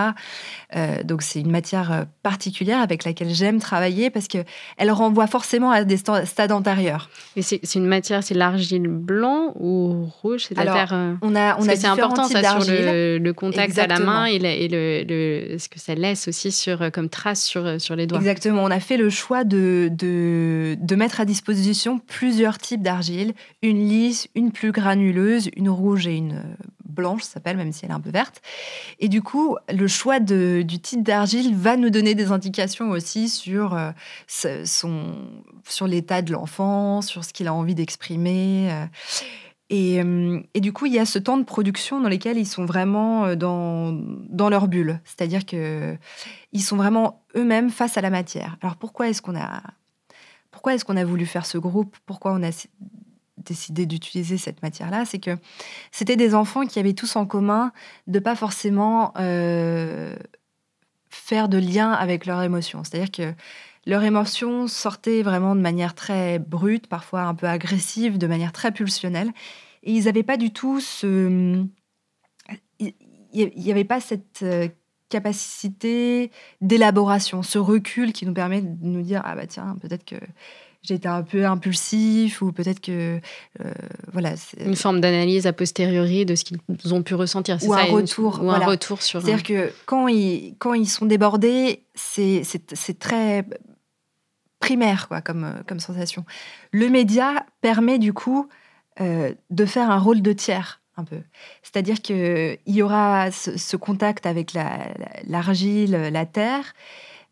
[0.76, 4.38] Euh, donc c'est une matière euh, particulière avec laquelle j'aime travailler parce que
[4.76, 7.10] elle renvoie forcément à des stades antérieurs.
[7.36, 10.46] Et c'est une matière, c'est l'argile blanc ou rouge?
[10.48, 10.90] C'est la terre.
[10.92, 14.38] Euh, on a, on a c'est important ça sur le, contact à la main et,
[14.38, 18.18] le, ce que ça laisse aussi sur comme trace sur sur les doigts.
[18.18, 18.62] Exactement.
[18.62, 23.88] On a fait le choix de de, de mettre à disposition plusieurs types d'argile, une
[23.88, 26.42] lisse, une plus granuleuse, une rouge et une
[26.90, 28.40] blanche, s'appelle, même si elle est un peu verte.
[28.98, 33.74] Et du coup, le choix du type d'argile va nous donner des indications aussi sur,
[33.74, 33.90] euh,
[34.26, 35.14] son,
[35.68, 38.68] sur l'état de l'enfant, sur ce qu'il a envie d'exprimer.
[38.70, 38.86] Euh.
[39.72, 42.46] Et, euh, et, du coup, il y a ce temps de production dans lequel ils
[42.46, 43.92] sont vraiment dans,
[44.28, 45.00] dans leur bulle.
[45.04, 45.96] C'est-à-dire que
[46.52, 48.56] ils sont vraiment eux-mêmes face à la matière.
[48.62, 49.62] Alors pourquoi est-ce qu'on a
[50.50, 51.96] pourquoi est-ce qu'on a voulu faire ce groupe?
[52.06, 52.50] Pourquoi on a
[53.44, 55.36] décidé d'utiliser cette matière-là, c'est que
[55.90, 57.72] c'était des enfants qui avaient tous en commun
[58.06, 60.14] de pas forcément euh,
[61.08, 62.82] faire de lien avec leurs émotions.
[62.84, 63.34] C'est-à-dire que
[63.86, 68.72] leurs émotions sortaient vraiment de manière très brute, parfois un peu agressive, de manière très
[68.72, 69.32] pulsionnelle.
[69.82, 71.64] Et ils n'avaient pas du tout ce...
[72.78, 72.94] Il
[73.32, 74.68] n'y avait pas cette euh,
[75.08, 80.16] capacité d'élaboration, ce recul qui nous permet de nous dire, ah bah tiens, peut-être que
[80.88, 83.20] été un peu impulsif ou peut-être que
[83.64, 83.72] euh,
[84.12, 88.40] voilà une forme d'analyse a posteriori de ce qu'ils ont pu ressentir ou un retour
[88.42, 93.44] ou un retour sur c'est-à-dire que quand ils quand ils sont débordés c'est c'est très
[94.58, 96.24] primaire quoi comme comme sensation.
[96.70, 98.48] Le média permet du coup
[99.00, 101.20] euh, de faire un rôle de tiers un peu.
[101.62, 104.52] C'est-à-dire que il y aura ce, contact avec
[105.26, 106.74] l'argile la, la terre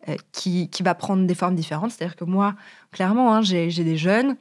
[0.09, 1.91] euh, qui, qui, va prendre des formes différentes.
[1.91, 2.55] C'est-à-dire que moi,
[2.93, 4.37] clairement, hein, j'ai des jeunes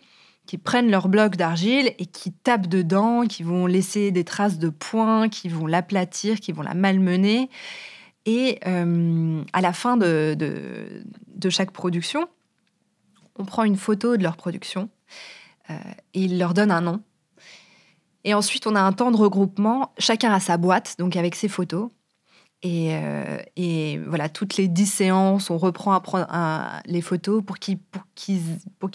[0.45, 4.69] qui prennent leur bloc d'argile et qui tapent dedans, qui vont laisser des traces de
[4.69, 7.49] points, qui vont l'aplatir, qui vont la malmener.
[8.25, 10.37] Et euh, à la fin de,
[11.49, 12.27] chaque production,
[13.37, 14.89] on prend une photo de leur production
[15.69, 17.01] et il leur donne un nom.
[18.23, 19.93] Et ensuite, on a un temps de regroupement.
[19.97, 21.89] Chacun a sa boîte, donc avec ses photos.
[22.63, 26.27] Et, euh, et, voilà, toutes les dix séances, on reprend à prendre
[26.85, 27.77] les photos pour qu'ils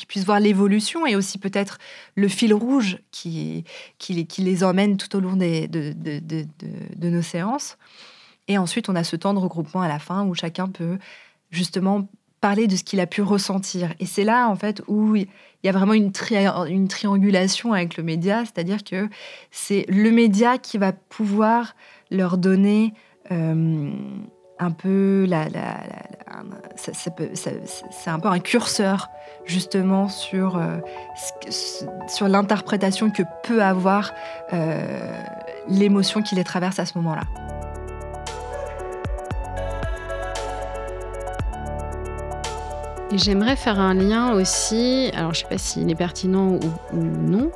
[0.09, 1.79] puissent voir l'évolution et aussi peut-être
[2.17, 3.65] le fil rouge qui,
[4.39, 7.79] les emmène tout au long de, nos séances.
[8.49, 10.99] Et ensuite, on a ce temps de regroupement à la fin où chacun peut
[11.51, 12.09] justement
[12.41, 13.95] parler de ce qu'il a pu ressentir.
[14.01, 15.29] Et c'est là, en fait, où il
[15.63, 19.09] y a vraiment une, triangulation avec le média, c'est-à-dire que
[19.53, 21.77] c'est le média qui va pouvoir
[22.11, 22.93] leur donner
[23.31, 25.49] un peu la,
[26.77, 29.09] c'est un peu un curseur
[29.45, 30.79] justement sur euh,
[32.09, 34.13] sur l'interprétation que peut avoir
[34.53, 35.23] euh,
[35.69, 37.23] l'émotion qui les traverse à ce moment-là.
[43.15, 47.51] J'aimerais faire un lien aussi, alors je ne sais pas s'il est pertinent ou non,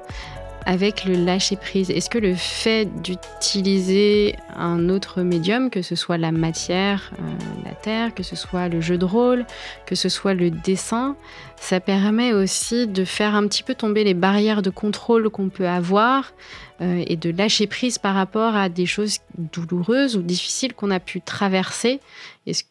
[0.67, 6.33] avec le lâcher-prise Est-ce que le fait d'utiliser un autre médium, que ce soit la
[6.33, 9.47] matière, euh, la terre, que ce soit le jeu de rôle,
[9.87, 11.17] que ce soit le dessin,
[11.57, 15.69] ça permet aussi de faire un petit peu tomber les barrières de contrôle qu'on peut
[15.69, 16.33] avoir
[16.81, 20.99] euh, et de lâcher prise par rapport à des choses douloureuses ou difficiles qu'on a
[20.99, 22.01] pu traverser.
[22.47, 22.65] Est-ce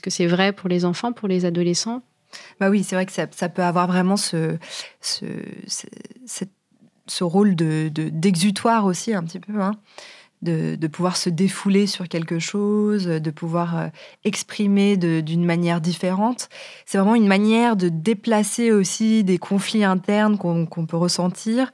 [0.00, 2.02] que c'est vrai pour les enfants, pour les adolescents?
[2.60, 4.56] Bah oui, c'est vrai que ça, peut avoir vraiment ce,
[5.00, 5.26] ce,
[6.24, 6.50] cette
[7.12, 9.72] ce rôle de, d'exutoire aussi un petit peu, hein,
[10.40, 13.88] de, pouvoir se défouler sur quelque chose, de pouvoir euh,
[14.24, 16.48] exprimer d'une manière différente.
[16.86, 21.70] C'est vraiment une manière de déplacer aussi des conflits internes qu'on, peut ressentir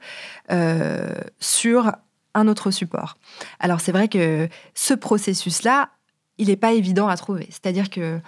[0.51, 1.93] euh, sur
[2.35, 3.15] un autre support.
[3.59, 5.89] Alors c'est vrai que ce processus-là,
[6.37, 7.47] il n'est pas évident à trouver.
[7.49, 8.19] C'est-à-dire que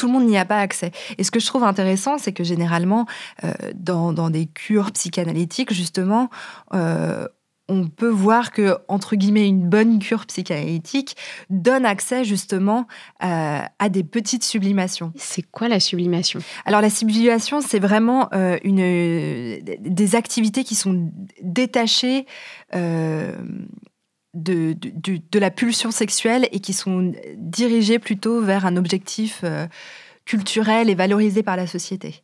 [0.00, 0.92] tout le monde n'y a pas accès.
[1.18, 3.04] Et ce que je trouve intéressant, c'est que généralement,
[3.44, 6.30] euh, dans, des cures psychanalytiques, justement,
[6.72, 7.28] euh,
[7.68, 11.18] on peut voir que, entre guillemets, une bonne cure psychanalytique
[11.50, 12.86] donne accès justement
[13.22, 15.12] euh, à des petites sublimations.
[15.16, 16.40] C'est quoi la sublimation?
[16.64, 18.30] Alors la sublimation, c'est vraiment
[18.64, 22.24] une, des activités qui sont détachées
[24.34, 29.66] de, de, la pulsion sexuelle et qui sont dirigés plutôt vers un objectif euh,
[30.24, 32.22] culturel et valorisé par la société.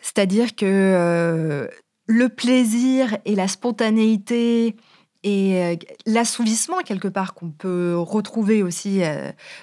[0.00, 1.66] C'est-à-dire que euh,
[2.06, 4.76] le plaisir et la spontanéité
[5.24, 9.00] et euh, l'assouvissement, quelque part, qu'on peut retrouver aussi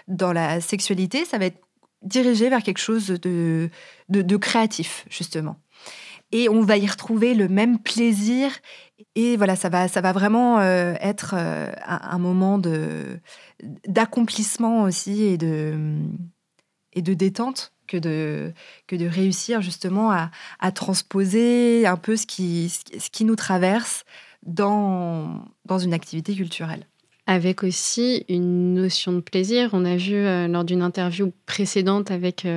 [0.09, 1.61] dans la sexualité, ça va être
[2.01, 3.69] dirigé vers quelque chose de,
[4.09, 5.57] de créatif, justement
[6.33, 8.51] et on va y retrouver le même plaisir.
[9.15, 13.19] Et voilà, ça va, ça va vraiment euh, être euh, un, moment de,
[13.87, 15.97] d'accomplissement aussi et de,
[16.93, 18.53] et de détente que de,
[18.87, 24.03] que de réussir justement à, à transposer un peu ce qui, ce qui nous traverse
[24.43, 26.87] dans, dans une activité culturelle.
[27.27, 29.69] Avec aussi une notion de plaisir.
[29.73, 32.47] On a vu euh, lors d'une interview précédente avec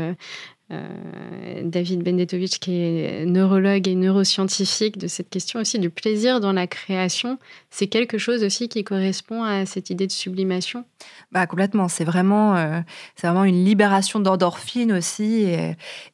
[0.68, 6.66] David Bendetovich, qui est neurologue et neuroscientifique, de cette question aussi du plaisir dans la
[6.66, 7.38] création.
[7.70, 10.84] C'est quelque chose aussi qui correspond à cette idée de sublimation?
[11.30, 11.88] Bah, Complètement.
[11.88, 12.80] C'est vraiment, euh,
[13.14, 15.46] c'est vraiment une libération d'endorphine aussi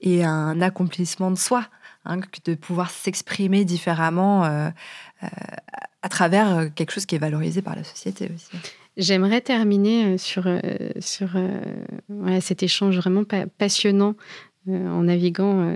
[0.00, 1.66] et, un accomplissement de soi,
[2.04, 4.68] hein, de pouvoir s'exprimer différemment euh,
[6.02, 8.50] à travers quelque chose qui est valorisé par la société aussi.
[8.96, 10.60] J'aimerais terminer euh, sur, euh,
[11.34, 13.24] euh, cet échange vraiment
[13.58, 14.14] passionnant
[14.68, 15.74] en naviguant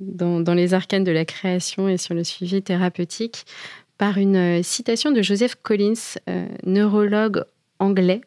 [0.00, 3.44] dans, dans, les arcanes de la création et sur le suivi thérapeutique
[3.98, 6.16] par une citation de Joseph Collins,
[6.66, 7.44] neurologue
[7.78, 8.22] anglais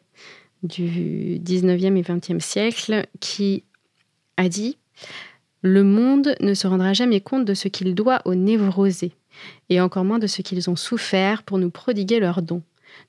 [0.62, 3.64] du 19e et 20e siècle, qui
[4.38, 4.78] a dit
[5.60, 9.12] Le monde ne se rendra jamais compte de ce qu'il doit aux névrosés,
[9.68, 12.62] et encore moins de ce qu'ils ont souffert pour nous prodiguer leurs dons.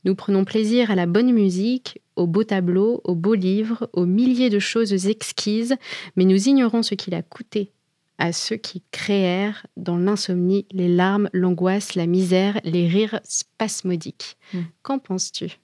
[0.04, 4.50] Nous prenons plaisir à la bonne musique, aux beaux tableaux, aux beaux livres, aux milliers
[4.50, 5.76] de choses exquises,
[6.16, 7.72] mais nous ignorons ce qu'il a coûté
[8.18, 14.38] à ceux qui créèrent dans l'insomnie les larmes, l'angoisse, la misère, les rires spasmodiques.
[14.54, 14.62] Hmm.
[14.84, 15.58] Qu'en penses-tu?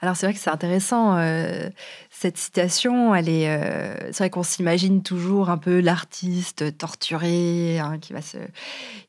[0.00, 1.70] Alors c'est vrai que c'est intéressant euh,
[2.18, 3.14] cette citation.
[3.14, 8.22] Elle est, euh, c'est vrai qu'on s'imagine toujours un peu l'artiste torturé hein, qui va
[8.22, 8.38] se,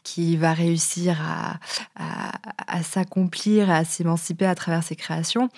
[0.03, 1.60] qui va réussir à,
[2.68, 5.49] à, s'accomplir, à s'émanciper à travers ses créations.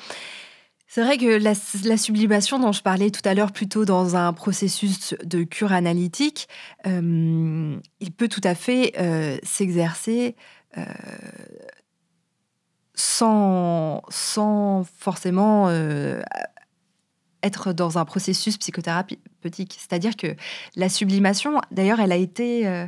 [0.88, 5.16] C'est vrai que la, sublimation dont je parlais tout à l'heure, plutôt dans un processus
[5.24, 6.48] de cure analytique,
[6.88, 8.94] euh, il peut tout à fait
[9.44, 10.36] s'exercer
[13.00, 16.22] sans, sans forcément euh,
[17.44, 19.78] être dans un processus thérapeutique.
[19.80, 20.36] C'est-à-dire que
[20.76, 22.86] la sublimation, d'ailleurs, elle a été euh,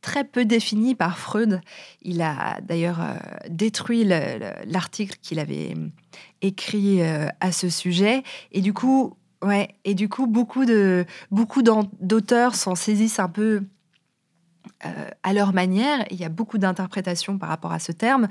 [0.00, 1.60] très peu définie par Freud.
[2.02, 3.14] Il a d'ailleurs euh,
[3.48, 5.74] détruit l'article qu'il avait
[6.42, 8.22] écrit euh, à ce sujet.
[8.52, 13.62] Et du coup, ouais, et du coup, beaucoup de beaucoup d'auteurs s'en saisissent un peu
[14.84, 16.04] euh, à leur manière.
[16.10, 18.28] Il y a beaucoup d'interprétations par rapport à ce terme.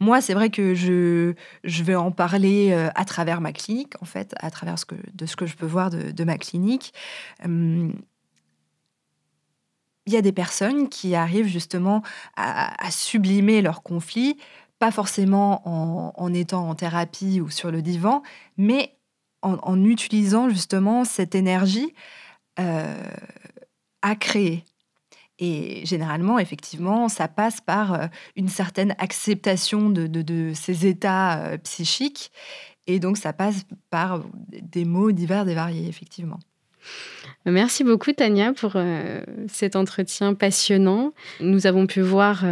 [0.00, 1.34] Moi, c'est vrai que je,
[1.64, 4.96] je vais en parler euh, à travers ma clinique, en fait, à travers ce que,
[5.14, 6.92] de ce que je peux voir de, ma clinique.
[7.44, 7.92] Hum,
[10.06, 12.02] il y a des personnes qui arrivent justement
[12.36, 14.38] à, sublimer leurs conflits,
[14.78, 15.68] pas forcément
[16.18, 18.22] en, étant en thérapie ou sur le divan,
[18.56, 18.96] mais
[19.42, 21.92] en, utilisant justement cette énergie
[22.58, 22.96] euh,
[24.00, 24.64] à créer.
[25.38, 32.32] Et généralement, effectivement, ça passe par euh, une certaine acceptation de, ces états euh, psychiques.
[32.86, 36.38] Et donc, ça passe par des mots divers et variés, effectivement.
[37.44, 41.12] Merci beaucoup, Tania, pour euh, cet entretien passionnant.
[41.40, 42.44] Nous avons pu voir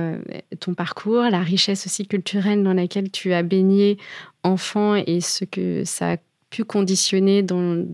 [0.61, 3.99] ton parcours, la richesse aussi culturelle dans laquelle tu as baigné
[4.43, 6.17] enfant et ce que ça
[6.51, 7.85] pu conditionner dans,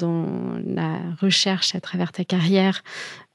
[0.65, 2.83] la recherche à travers ta carrière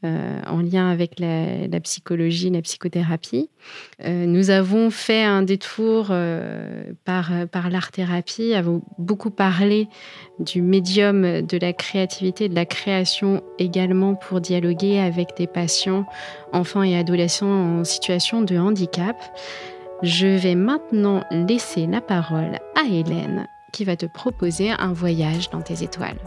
[0.05, 3.49] euh, en lien avec la, psychologie, la psychothérapie.
[4.05, 9.87] Euh, nous avons fait un détour euh, par, par l'art-thérapie, avons beaucoup parlé
[10.39, 16.05] du médium de la créativité, de la création également pour dialoguer avec des patients,
[16.53, 19.17] enfants et adolescents en situation de handicap.
[20.03, 25.61] Je vais maintenant laisser la parole à Hélène qui va te proposer un voyage dans
[25.61, 26.19] tes étoiles.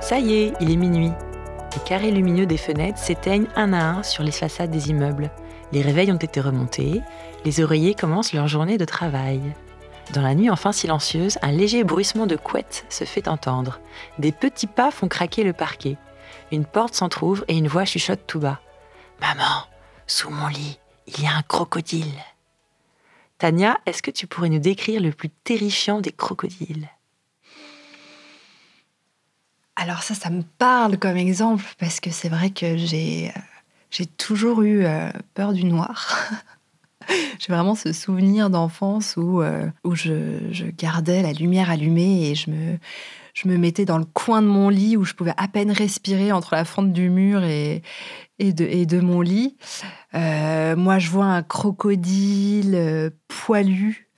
[0.00, 1.12] Ça y est, il est minuit.
[1.72, 5.30] Les carrés lumineux des fenêtres s'éteignent un à un sur les façades des immeubles.
[5.72, 7.00] Les réveils ont été remontés,
[7.44, 9.40] les oreillers commencent leur journée de travail.
[10.12, 13.78] Dans la nuit enfin silencieuse, un léger bruissement de couette se fait entendre.
[14.18, 15.96] Des petits pas font craquer le parquet.
[16.50, 18.58] Une porte s'entr'ouvre et une voix chuchote tout bas.
[19.20, 19.66] Maman,
[20.08, 20.79] sous mon lit,
[21.16, 22.24] il y a un crocodile.
[23.38, 26.88] Tania, est-ce que tu pourrais nous décrire le plus terrifiant des crocodiles?
[29.76, 33.32] Alors ça, ça me parle comme exemple parce que c'est vrai que j'ai
[33.98, 36.28] euh, toujours eu euh, peur du noir.
[37.08, 42.34] j'ai vraiment ce souvenir d'enfance où, euh, où je, je, gardais la lumière allumée et
[42.34, 42.78] je me,
[43.34, 46.32] je me mettais dans le coin de mon lit où je pouvais à peine respirer
[46.32, 47.82] entre la fente du mur et,
[48.38, 49.56] et, de, et de mon lit.
[50.12, 54.10] moi, je vois un crocodile poilu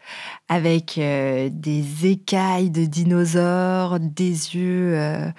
[0.49, 5.31] avec euh, des écailles de dinosaures, des yeux euh,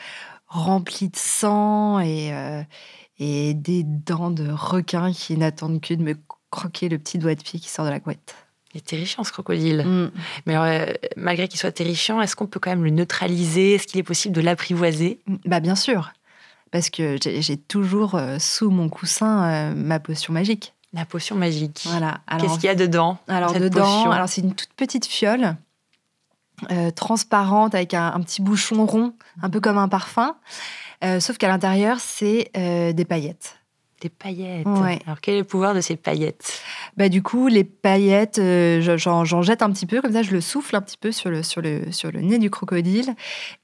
[0.48, 2.64] remplis de sang euh,
[3.20, 6.16] et, des dents de requin qui n'attendent que de me
[6.50, 8.36] croquer le petit doigt de pied qui sort de la couette.
[8.74, 9.84] Il est terrifiant ce crocodile.
[9.86, 10.12] Mm.
[10.46, 13.74] Mais malgré qu'il soit terrifiant, est-ce qu'on peut quand même le neutraliser?
[13.74, 15.20] Est-ce qu'il est possible de l'apprivoiser?
[15.28, 16.12] Mm, Bah bien sûr,
[16.72, 20.74] parce que j'ai toujours sous mon coussin ma potion magique.
[20.94, 21.86] La potion magique.
[21.86, 22.22] Voilà.
[22.40, 25.56] Qu'est-ce qu'il y a dedans Alors dedans, alors c'est une toute petite fiole
[26.72, 30.36] euh, transparente avec un, petit bouchon rond, un peu comme un parfum.
[31.04, 33.58] Euh, sauf qu'à l'intérieur, c'est euh, des paillettes.
[34.04, 34.68] Des paillettes.
[34.68, 36.62] Alors quel est le pouvoir de ces paillettes?
[36.98, 38.40] Bah du coup, les paillettes,
[38.82, 41.42] j'en jette un petit peu comme ça, je le souffle un petit peu sur le
[41.42, 43.16] sur le sur le nez du crocodile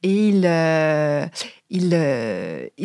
[0.01, 1.25] et il euh,
[1.69, 1.93] il,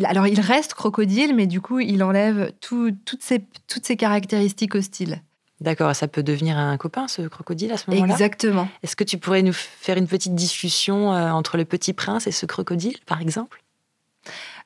[0.04, 5.22] alors il reste crocodile, mais du coup, il enlève toutes, ses, toutes ses caractéristiques hostiles.
[5.60, 8.12] D'accord, ça peut devenir un copain, ce crocodile, à ce moment-là?
[8.12, 8.68] Exactement.
[8.82, 12.32] Est-ce que tu pourrais nous faire une petite discussion euh, entre le petit prince et
[12.32, 13.62] ce crocodile, par exemple?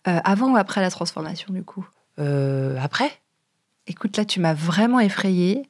[0.09, 1.87] Euh, Avant ou après la transformation, du coup?
[2.19, 3.11] Après
[3.87, 5.63] Écoute, là, tu m'as vraiment effrayée.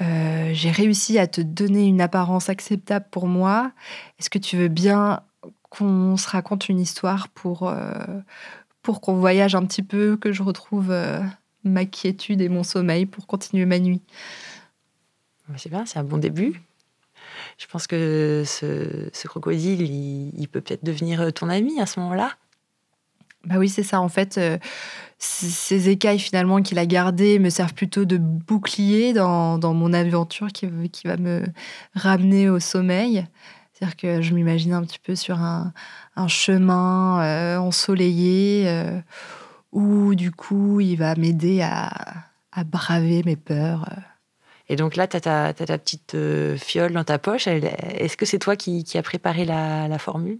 [0.00, 3.72] J'ai réussi à te donner une apparence acceptable pour moi.
[4.18, 5.22] Est-ce que tu veux bien
[5.72, 8.20] qu'on se raconte une histoire pour, euh,
[8.82, 11.20] pour qu'on voyage un petit peu, que je retrouve euh,
[11.64, 14.02] ma quiétude et mon sommeil pour continuer ma nuit?
[15.56, 16.60] C'est bien, c'est un bon début.
[17.56, 22.36] Je pense que ce, crocodile, il, peut peut-être devenir ton ami à ce moment-là.
[23.44, 24.00] Bah oui, c'est ça.
[24.00, 24.58] En fait, euh,
[25.18, 30.48] ces écailles finalement qu'il a gardées me servent plutôt de bouclier dans, dans mon aventure
[30.48, 31.44] qui, qui, va me
[31.94, 33.26] ramener au sommeil.
[33.72, 35.72] C'est-à-dire que je m'imagine un petit peu sur un,
[36.28, 39.00] chemin euh, ensoleillé euh,
[39.72, 41.90] où du coup il va m'aider à,
[42.66, 43.88] braver mes peurs.
[44.68, 46.16] Et donc là, tu as, ta petite
[46.58, 47.46] fiole dans ta poche.
[47.48, 50.38] Est-ce que c'est toi qui, qui as préparé la, formule?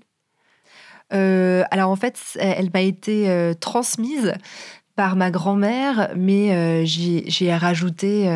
[1.70, 4.34] Alors en fait, elle m'a été transmise
[4.96, 8.28] par ma grand-mère, mais j'y ai rajouté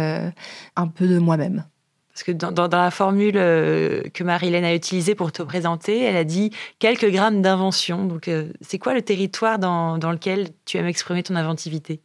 [0.77, 1.65] un peu de moi-même.
[2.17, 6.25] Parce que dans, la formule euh, que Marie-Hélène a utilisée pour te présenter, elle a
[6.25, 8.07] dit quelques grammes d'invention.
[8.07, 12.01] Donc, euh, c'est quoi le territoire dans, lequel tu aimes exprimer ton inventivité?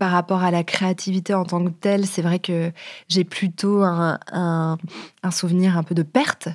[0.00, 2.72] Par rapport à la créativité en tant que telle, c'est vrai que
[3.06, 4.78] j'ai plutôt un,
[5.30, 6.48] souvenir un peu de perte.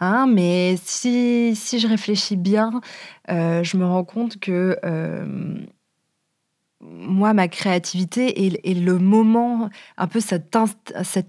[0.00, 2.80] Hein, mais si, je réfléchis bien,
[3.30, 4.78] euh, je me rends compte que
[6.82, 10.56] moi, ma créativité est, le moment, un peu cet,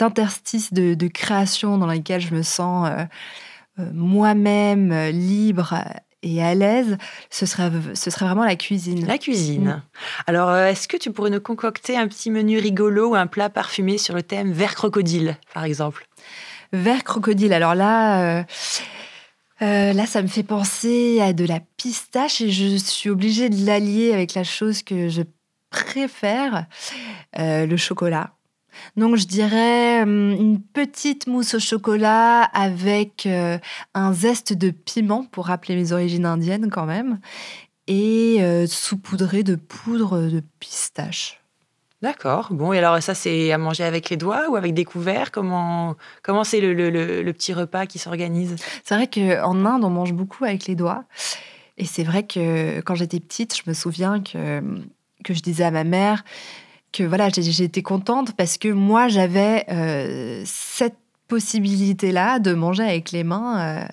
[0.02, 3.04] interstice de, création dans lequel je me sens euh,
[3.80, 5.76] euh, moi-même euh, libre
[6.24, 6.98] et à l'aise,
[7.30, 9.06] ce serait, ce serait vraiment la cuisine.
[9.06, 9.66] La cuisine.
[9.66, 9.82] Mm.
[10.28, 13.98] Alors, est-ce que tu pourrais nous concocter un petit menu rigolo ou un plat parfumé
[13.98, 16.08] sur le thème vert crocodile, par exemple?
[16.74, 17.54] Vert crocodile.
[17.54, 18.46] Alors là.
[19.62, 24.12] là, ça me fait penser à de la pistache et je suis obligée de l'allier
[24.14, 25.22] avec la chose que je
[25.74, 26.68] préfère
[27.38, 28.32] euh, le chocolat.
[28.96, 33.58] Donc je dirais hum, une petite mousse au chocolat avec euh,
[33.94, 37.20] un zeste de piment pour rappeler mes origines indiennes quand même
[37.88, 41.43] et euh, saupoudré de poudre de pistache.
[42.04, 42.50] D'accord.
[42.52, 45.32] Bon, et alors ça, c'est à manger avec les doigts ou avec des couverts?
[45.32, 48.58] Comment comment c'est le, le, petit repas qui s'organise?
[48.84, 51.06] C'est vrai qu'en Inde, on mange beaucoup avec les doigts.
[51.78, 54.62] Et c'est vrai que quand j'étais petite, je me souviens que
[55.24, 56.26] que je disais à ma mère
[56.92, 60.98] que voilà, j'étais contente parce que moi, j'avais euh, cette
[61.30, 63.86] possibilité-là de manger avec les mains euh,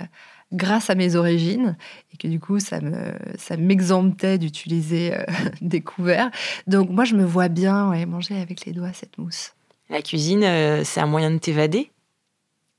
[0.53, 1.77] grâce à mes origines
[2.13, 5.25] et que du coup, ça me ça m'exemptait d'utiliser euh,
[5.61, 6.31] des couverts.
[6.67, 9.55] Donc moi, je me vois bien ouais, manger avec les doigts cette mousse.
[9.89, 10.45] La cuisine,
[10.85, 11.91] c'est un moyen de t'évader?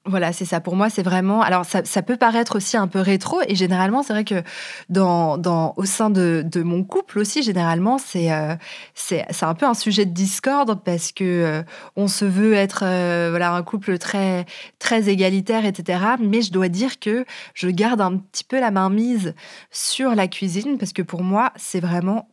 [0.06, 0.60] Voilà, c'est ça.
[0.60, 1.44] Pour moi, c'est vraiment.
[1.44, 4.42] Alors, ça, peut paraître aussi un peu rétro, et généralement, c'est vrai que
[4.90, 8.56] dans, dans, au sein de, de mon couple aussi, généralement, c'est euh,
[9.42, 11.64] un peu un sujet de discorde parce que euh,
[11.96, 14.48] on se veut être euh, voilà un couple très
[14.80, 16.00] très égalitaire, etc.
[16.20, 17.24] Mais je dois dire que
[17.54, 19.36] je garde un petit peu la main mise
[19.70, 22.28] sur la cuisine parce que pour moi, c'est vraiment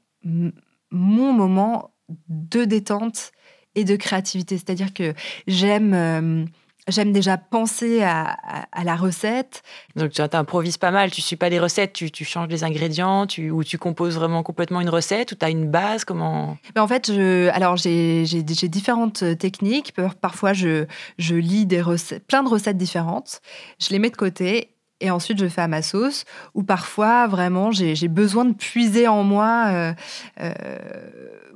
[0.90, 1.90] mon moment
[2.28, 3.32] de détente
[3.74, 4.56] et de créativité.
[4.56, 5.12] C'est-à-dire que
[5.46, 6.48] j'aime
[6.88, 8.36] J'aime déjà penser à,
[8.82, 9.62] la recette.
[9.96, 13.50] Donc tu improvises pas mal, tu suis pas des recettes, tu, changes les ingrédients, tu,
[13.50, 16.56] ou tu composes vraiment complètement une recette, ou tu as une base, comment?
[16.74, 19.94] Mais En fait, je, alors j'ai différentes techniques.
[20.20, 20.86] Parfois, je,
[21.18, 23.40] je lis des recettes, plein de recettes différentes,
[23.78, 24.70] je les mets de côté
[25.00, 26.24] et ensuite je fais à ma sauce.
[26.54, 29.92] Ou parfois, vraiment, j'ai besoin de puiser en moi, euh,
[30.40, 30.54] euh,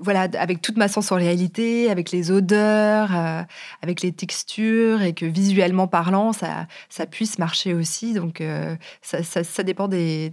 [0.01, 3.43] voilà, avec toute ma sensorialité, avec les odeurs, euh,
[3.83, 6.67] avec les textures, et que visuellement parlant, ça,
[7.11, 8.15] puisse marcher aussi.
[8.15, 8.43] Donc,
[9.03, 10.31] ça, dépend des,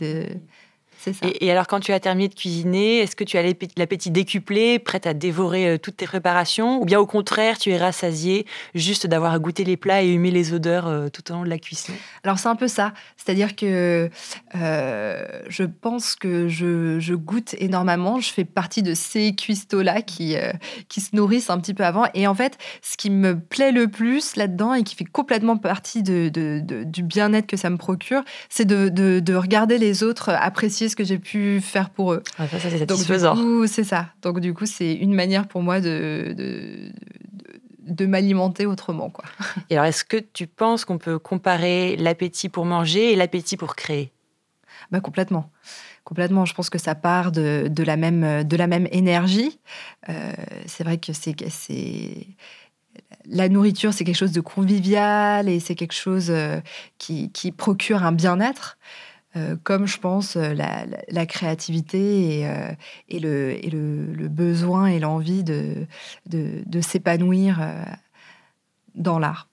[1.41, 3.43] et, alors, quand tu as terminé de cuisiner, est-ce que tu as
[3.77, 6.81] l'appétit décuplé, prête à dévorer euh, toutes tes préparations?
[6.81, 8.45] Ou bien au contraire, tu es rassasié
[8.75, 11.59] juste d'avoir goûté les plats et humé les odeurs euh, tout au long de la
[11.59, 11.93] cuisson?
[12.23, 12.93] Alors, c'est un peu ça.
[13.17, 14.09] C'est-à-dire que
[14.55, 18.19] euh, je pense que je, goûte énormément.
[18.19, 20.35] Je fais partie de ces cuistots-là qui,
[20.87, 22.05] qui se nourrissent un petit peu avant.
[22.13, 26.01] Et en fait, ce qui me plaît le plus là-dedans et qui fait complètement partie
[26.01, 26.29] de,
[26.85, 31.03] du bien-être que ça me procure, c'est de, de regarder les autres apprécier ce que
[31.03, 32.23] j'ai pu faire pour eux.
[32.37, 33.35] Ah, ça, c'est satisfaisant.
[33.67, 34.07] C'est ça.
[34.21, 36.35] Donc, du coup, c'est une manière pour moi de,
[37.79, 39.09] de, m'alimenter autrement.
[39.09, 39.25] Quoi.
[39.69, 43.75] Et alors, est-ce que tu penses qu'on peut comparer l'appétit pour manger et l'appétit pour
[43.75, 44.11] créer?
[44.91, 45.51] Bah, Complètement.
[46.03, 46.45] Complètement.
[46.45, 49.59] Je pense que ça part de, de la, même, de la même énergie.
[50.09, 50.33] Euh,
[50.65, 51.35] c'est vrai que c'est
[53.25, 56.59] la nourriture, c'est quelque chose de convivial et c'est quelque chose euh,
[56.97, 58.77] qui, qui procure un bien-être.
[59.35, 62.71] Euh, comme je pense euh, la, créativité et, euh,
[63.11, 65.85] le, besoin et l'envie de,
[66.81, 67.59] s'épanouir
[68.95, 69.47] dans l'art.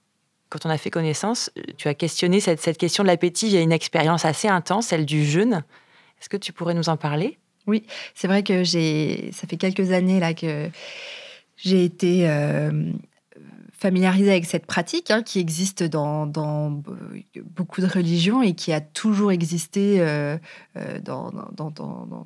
[0.48, 3.72] Quand on a fait connaissance, tu as questionné cette, cette question de l'appétit via une
[3.72, 5.62] expérience assez intense, celle du jeûne.
[6.20, 7.38] Est-ce que tu pourrais nous en parler?
[7.66, 10.70] Oui, c'est vrai que j'ai, ça fait quelques années là que
[11.56, 12.26] j'ai été
[13.78, 16.26] familiarisé avec cette pratique hein, qui existe dans,
[17.54, 20.38] beaucoup de religions et qui a toujours existé euh,
[20.76, 21.30] euh, dans,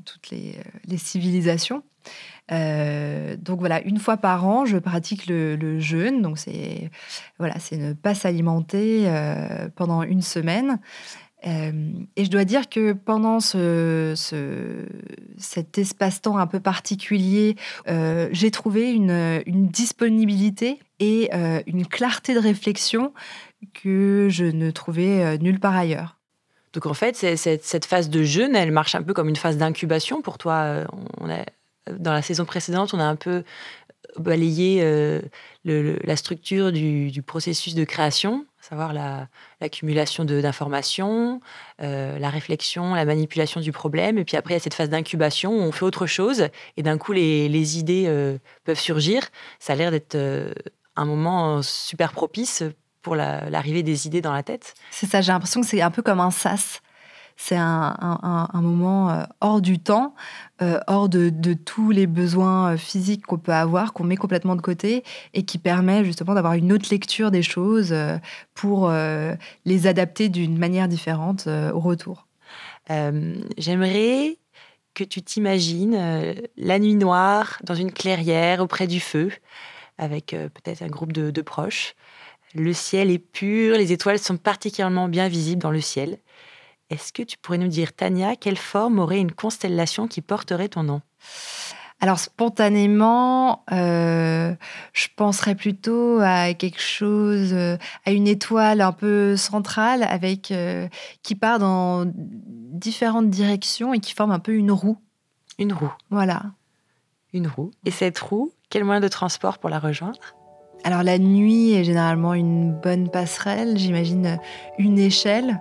[0.04, 0.56] toutes les,
[0.96, 1.82] civilisations.
[2.52, 6.22] Euh, donc voilà, une fois par an, je pratique le, jeûne.
[6.22, 6.90] Donc c'est
[7.38, 9.10] voilà, c'est ne pas s'alimenter
[9.76, 10.78] pendant une semaine.
[11.42, 14.14] Et je dois dire que pendant ce,
[15.38, 23.12] cet espace-temps un peu particulier, j'ai trouvé une, disponibilité et euh, une clarté de réflexion
[23.74, 26.16] que je ne trouvais euh, nulle part ailleurs.
[26.72, 30.22] Donc en fait, cette phase de jeûne, elle marche un peu comme une phase d'incubation
[30.22, 30.54] pour toi.
[30.54, 30.84] Euh,
[31.98, 33.42] dans la saison précédente, on a un peu
[34.18, 35.20] balayer euh,
[35.64, 38.92] la structure du, processus de création, à savoir
[39.60, 41.40] l'accumulation d'informations,
[41.82, 44.18] euh, la réflexion, la manipulation du problème.
[44.18, 46.82] Et puis après, il y a cette phase d'incubation où on fait autre chose et
[46.82, 49.28] d'un coup, les, idées euh, peuvent surgir.
[49.58, 50.16] Ça a l'air d'être
[50.96, 52.62] un moment super propice
[53.02, 54.74] pour l'arrivée des idées dans la tête.
[54.90, 56.82] C'est ça, j'ai l'impression que c'est un peu comme un sas
[57.42, 60.14] c'est un, moment euh, hors du temps,
[60.60, 64.60] euh, hors de, tous les besoins euh, physiques qu'on peut avoir, qu'on met complètement de
[64.60, 67.94] côté et qui permet justement d'avoir une autre lecture des choses
[68.54, 68.92] pour
[69.64, 72.26] les adapter d'une manière différente au retour.
[72.88, 74.36] J'aimerais
[74.92, 79.32] que tu t'imagines la nuit noire dans une clairière auprès du feu
[79.96, 81.94] avec peut-être un groupe de proches.
[82.54, 86.18] Le ciel est pur, les étoiles sont particulièrement bien visibles dans le ciel.
[86.90, 90.82] Est-ce que tu pourrais nous dire, Tania, quelle forme aurait une constellation qui porterait ton
[90.82, 91.02] nom?
[92.00, 94.54] Alors spontanément, euh,
[94.94, 97.76] je penserais plutôt à quelque chose, euh,
[98.06, 100.88] à une étoile un peu centrale avec euh,
[101.22, 104.96] qui part dans différentes directions et qui forme un peu une roue.
[105.58, 105.92] Une roue.
[106.08, 106.42] Voilà.
[107.34, 107.70] Une roue.
[107.84, 110.20] Et cette roue, quel moyen de transport pour la rejoindre?
[110.84, 113.76] Alors la nuit est généralement une bonne passerelle.
[113.76, 114.40] J'imagine
[114.78, 115.60] une échelle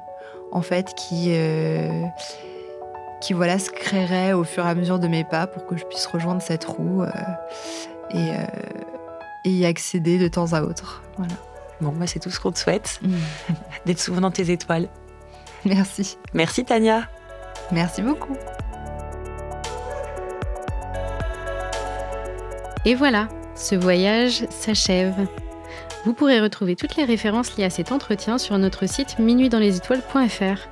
[0.51, 2.03] en fait, qui, euh,
[3.21, 5.85] qui voilà, se créerait au fur et à mesure de mes pas pour que je
[5.85, 7.09] puisse rejoindre cette roue euh,
[8.11, 8.45] et, euh,
[9.45, 11.03] et, y accéder de temps à autre.
[11.17, 11.33] Voilà.
[11.81, 13.13] Bon, moi, c'est tout ce qu'on te souhaite, mm.
[13.85, 14.89] d'être souvent dans tes étoiles.
[15.65, 16.17] Merci.
[16.33, 17.07] Merci, Tania.
[17.71, 18.35] Merci beaucoup.
[22.85, 25.27] Et voilà, ce voyage s'achève.
[26.05, 30.67] Vous pourrez retrouver toutes les références liées à cet entretien sur notre site minuitdanslesétoiles.fr.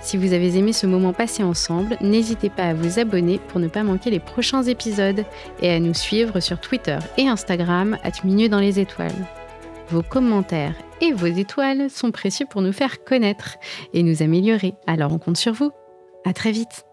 [0.00, 3.68] Si vous avez aimé ce moment passé ensemble, n'hésitez pas à vous abonner pour ne
[3.68, 5.24] pas manquer les prochains épisodes
[5.60, 8.10] et à nous suivre sur Twitter et Instagram à
[8.48, 9.26] dans les étoiles.
[9.90, 13.56] Vos commentaires et vos étoiles sont précieux pour nous faire connaître
[13.92, 15.72] et nous améliorer, alors on compte sur vous.
[16.24, 16.84] À très vite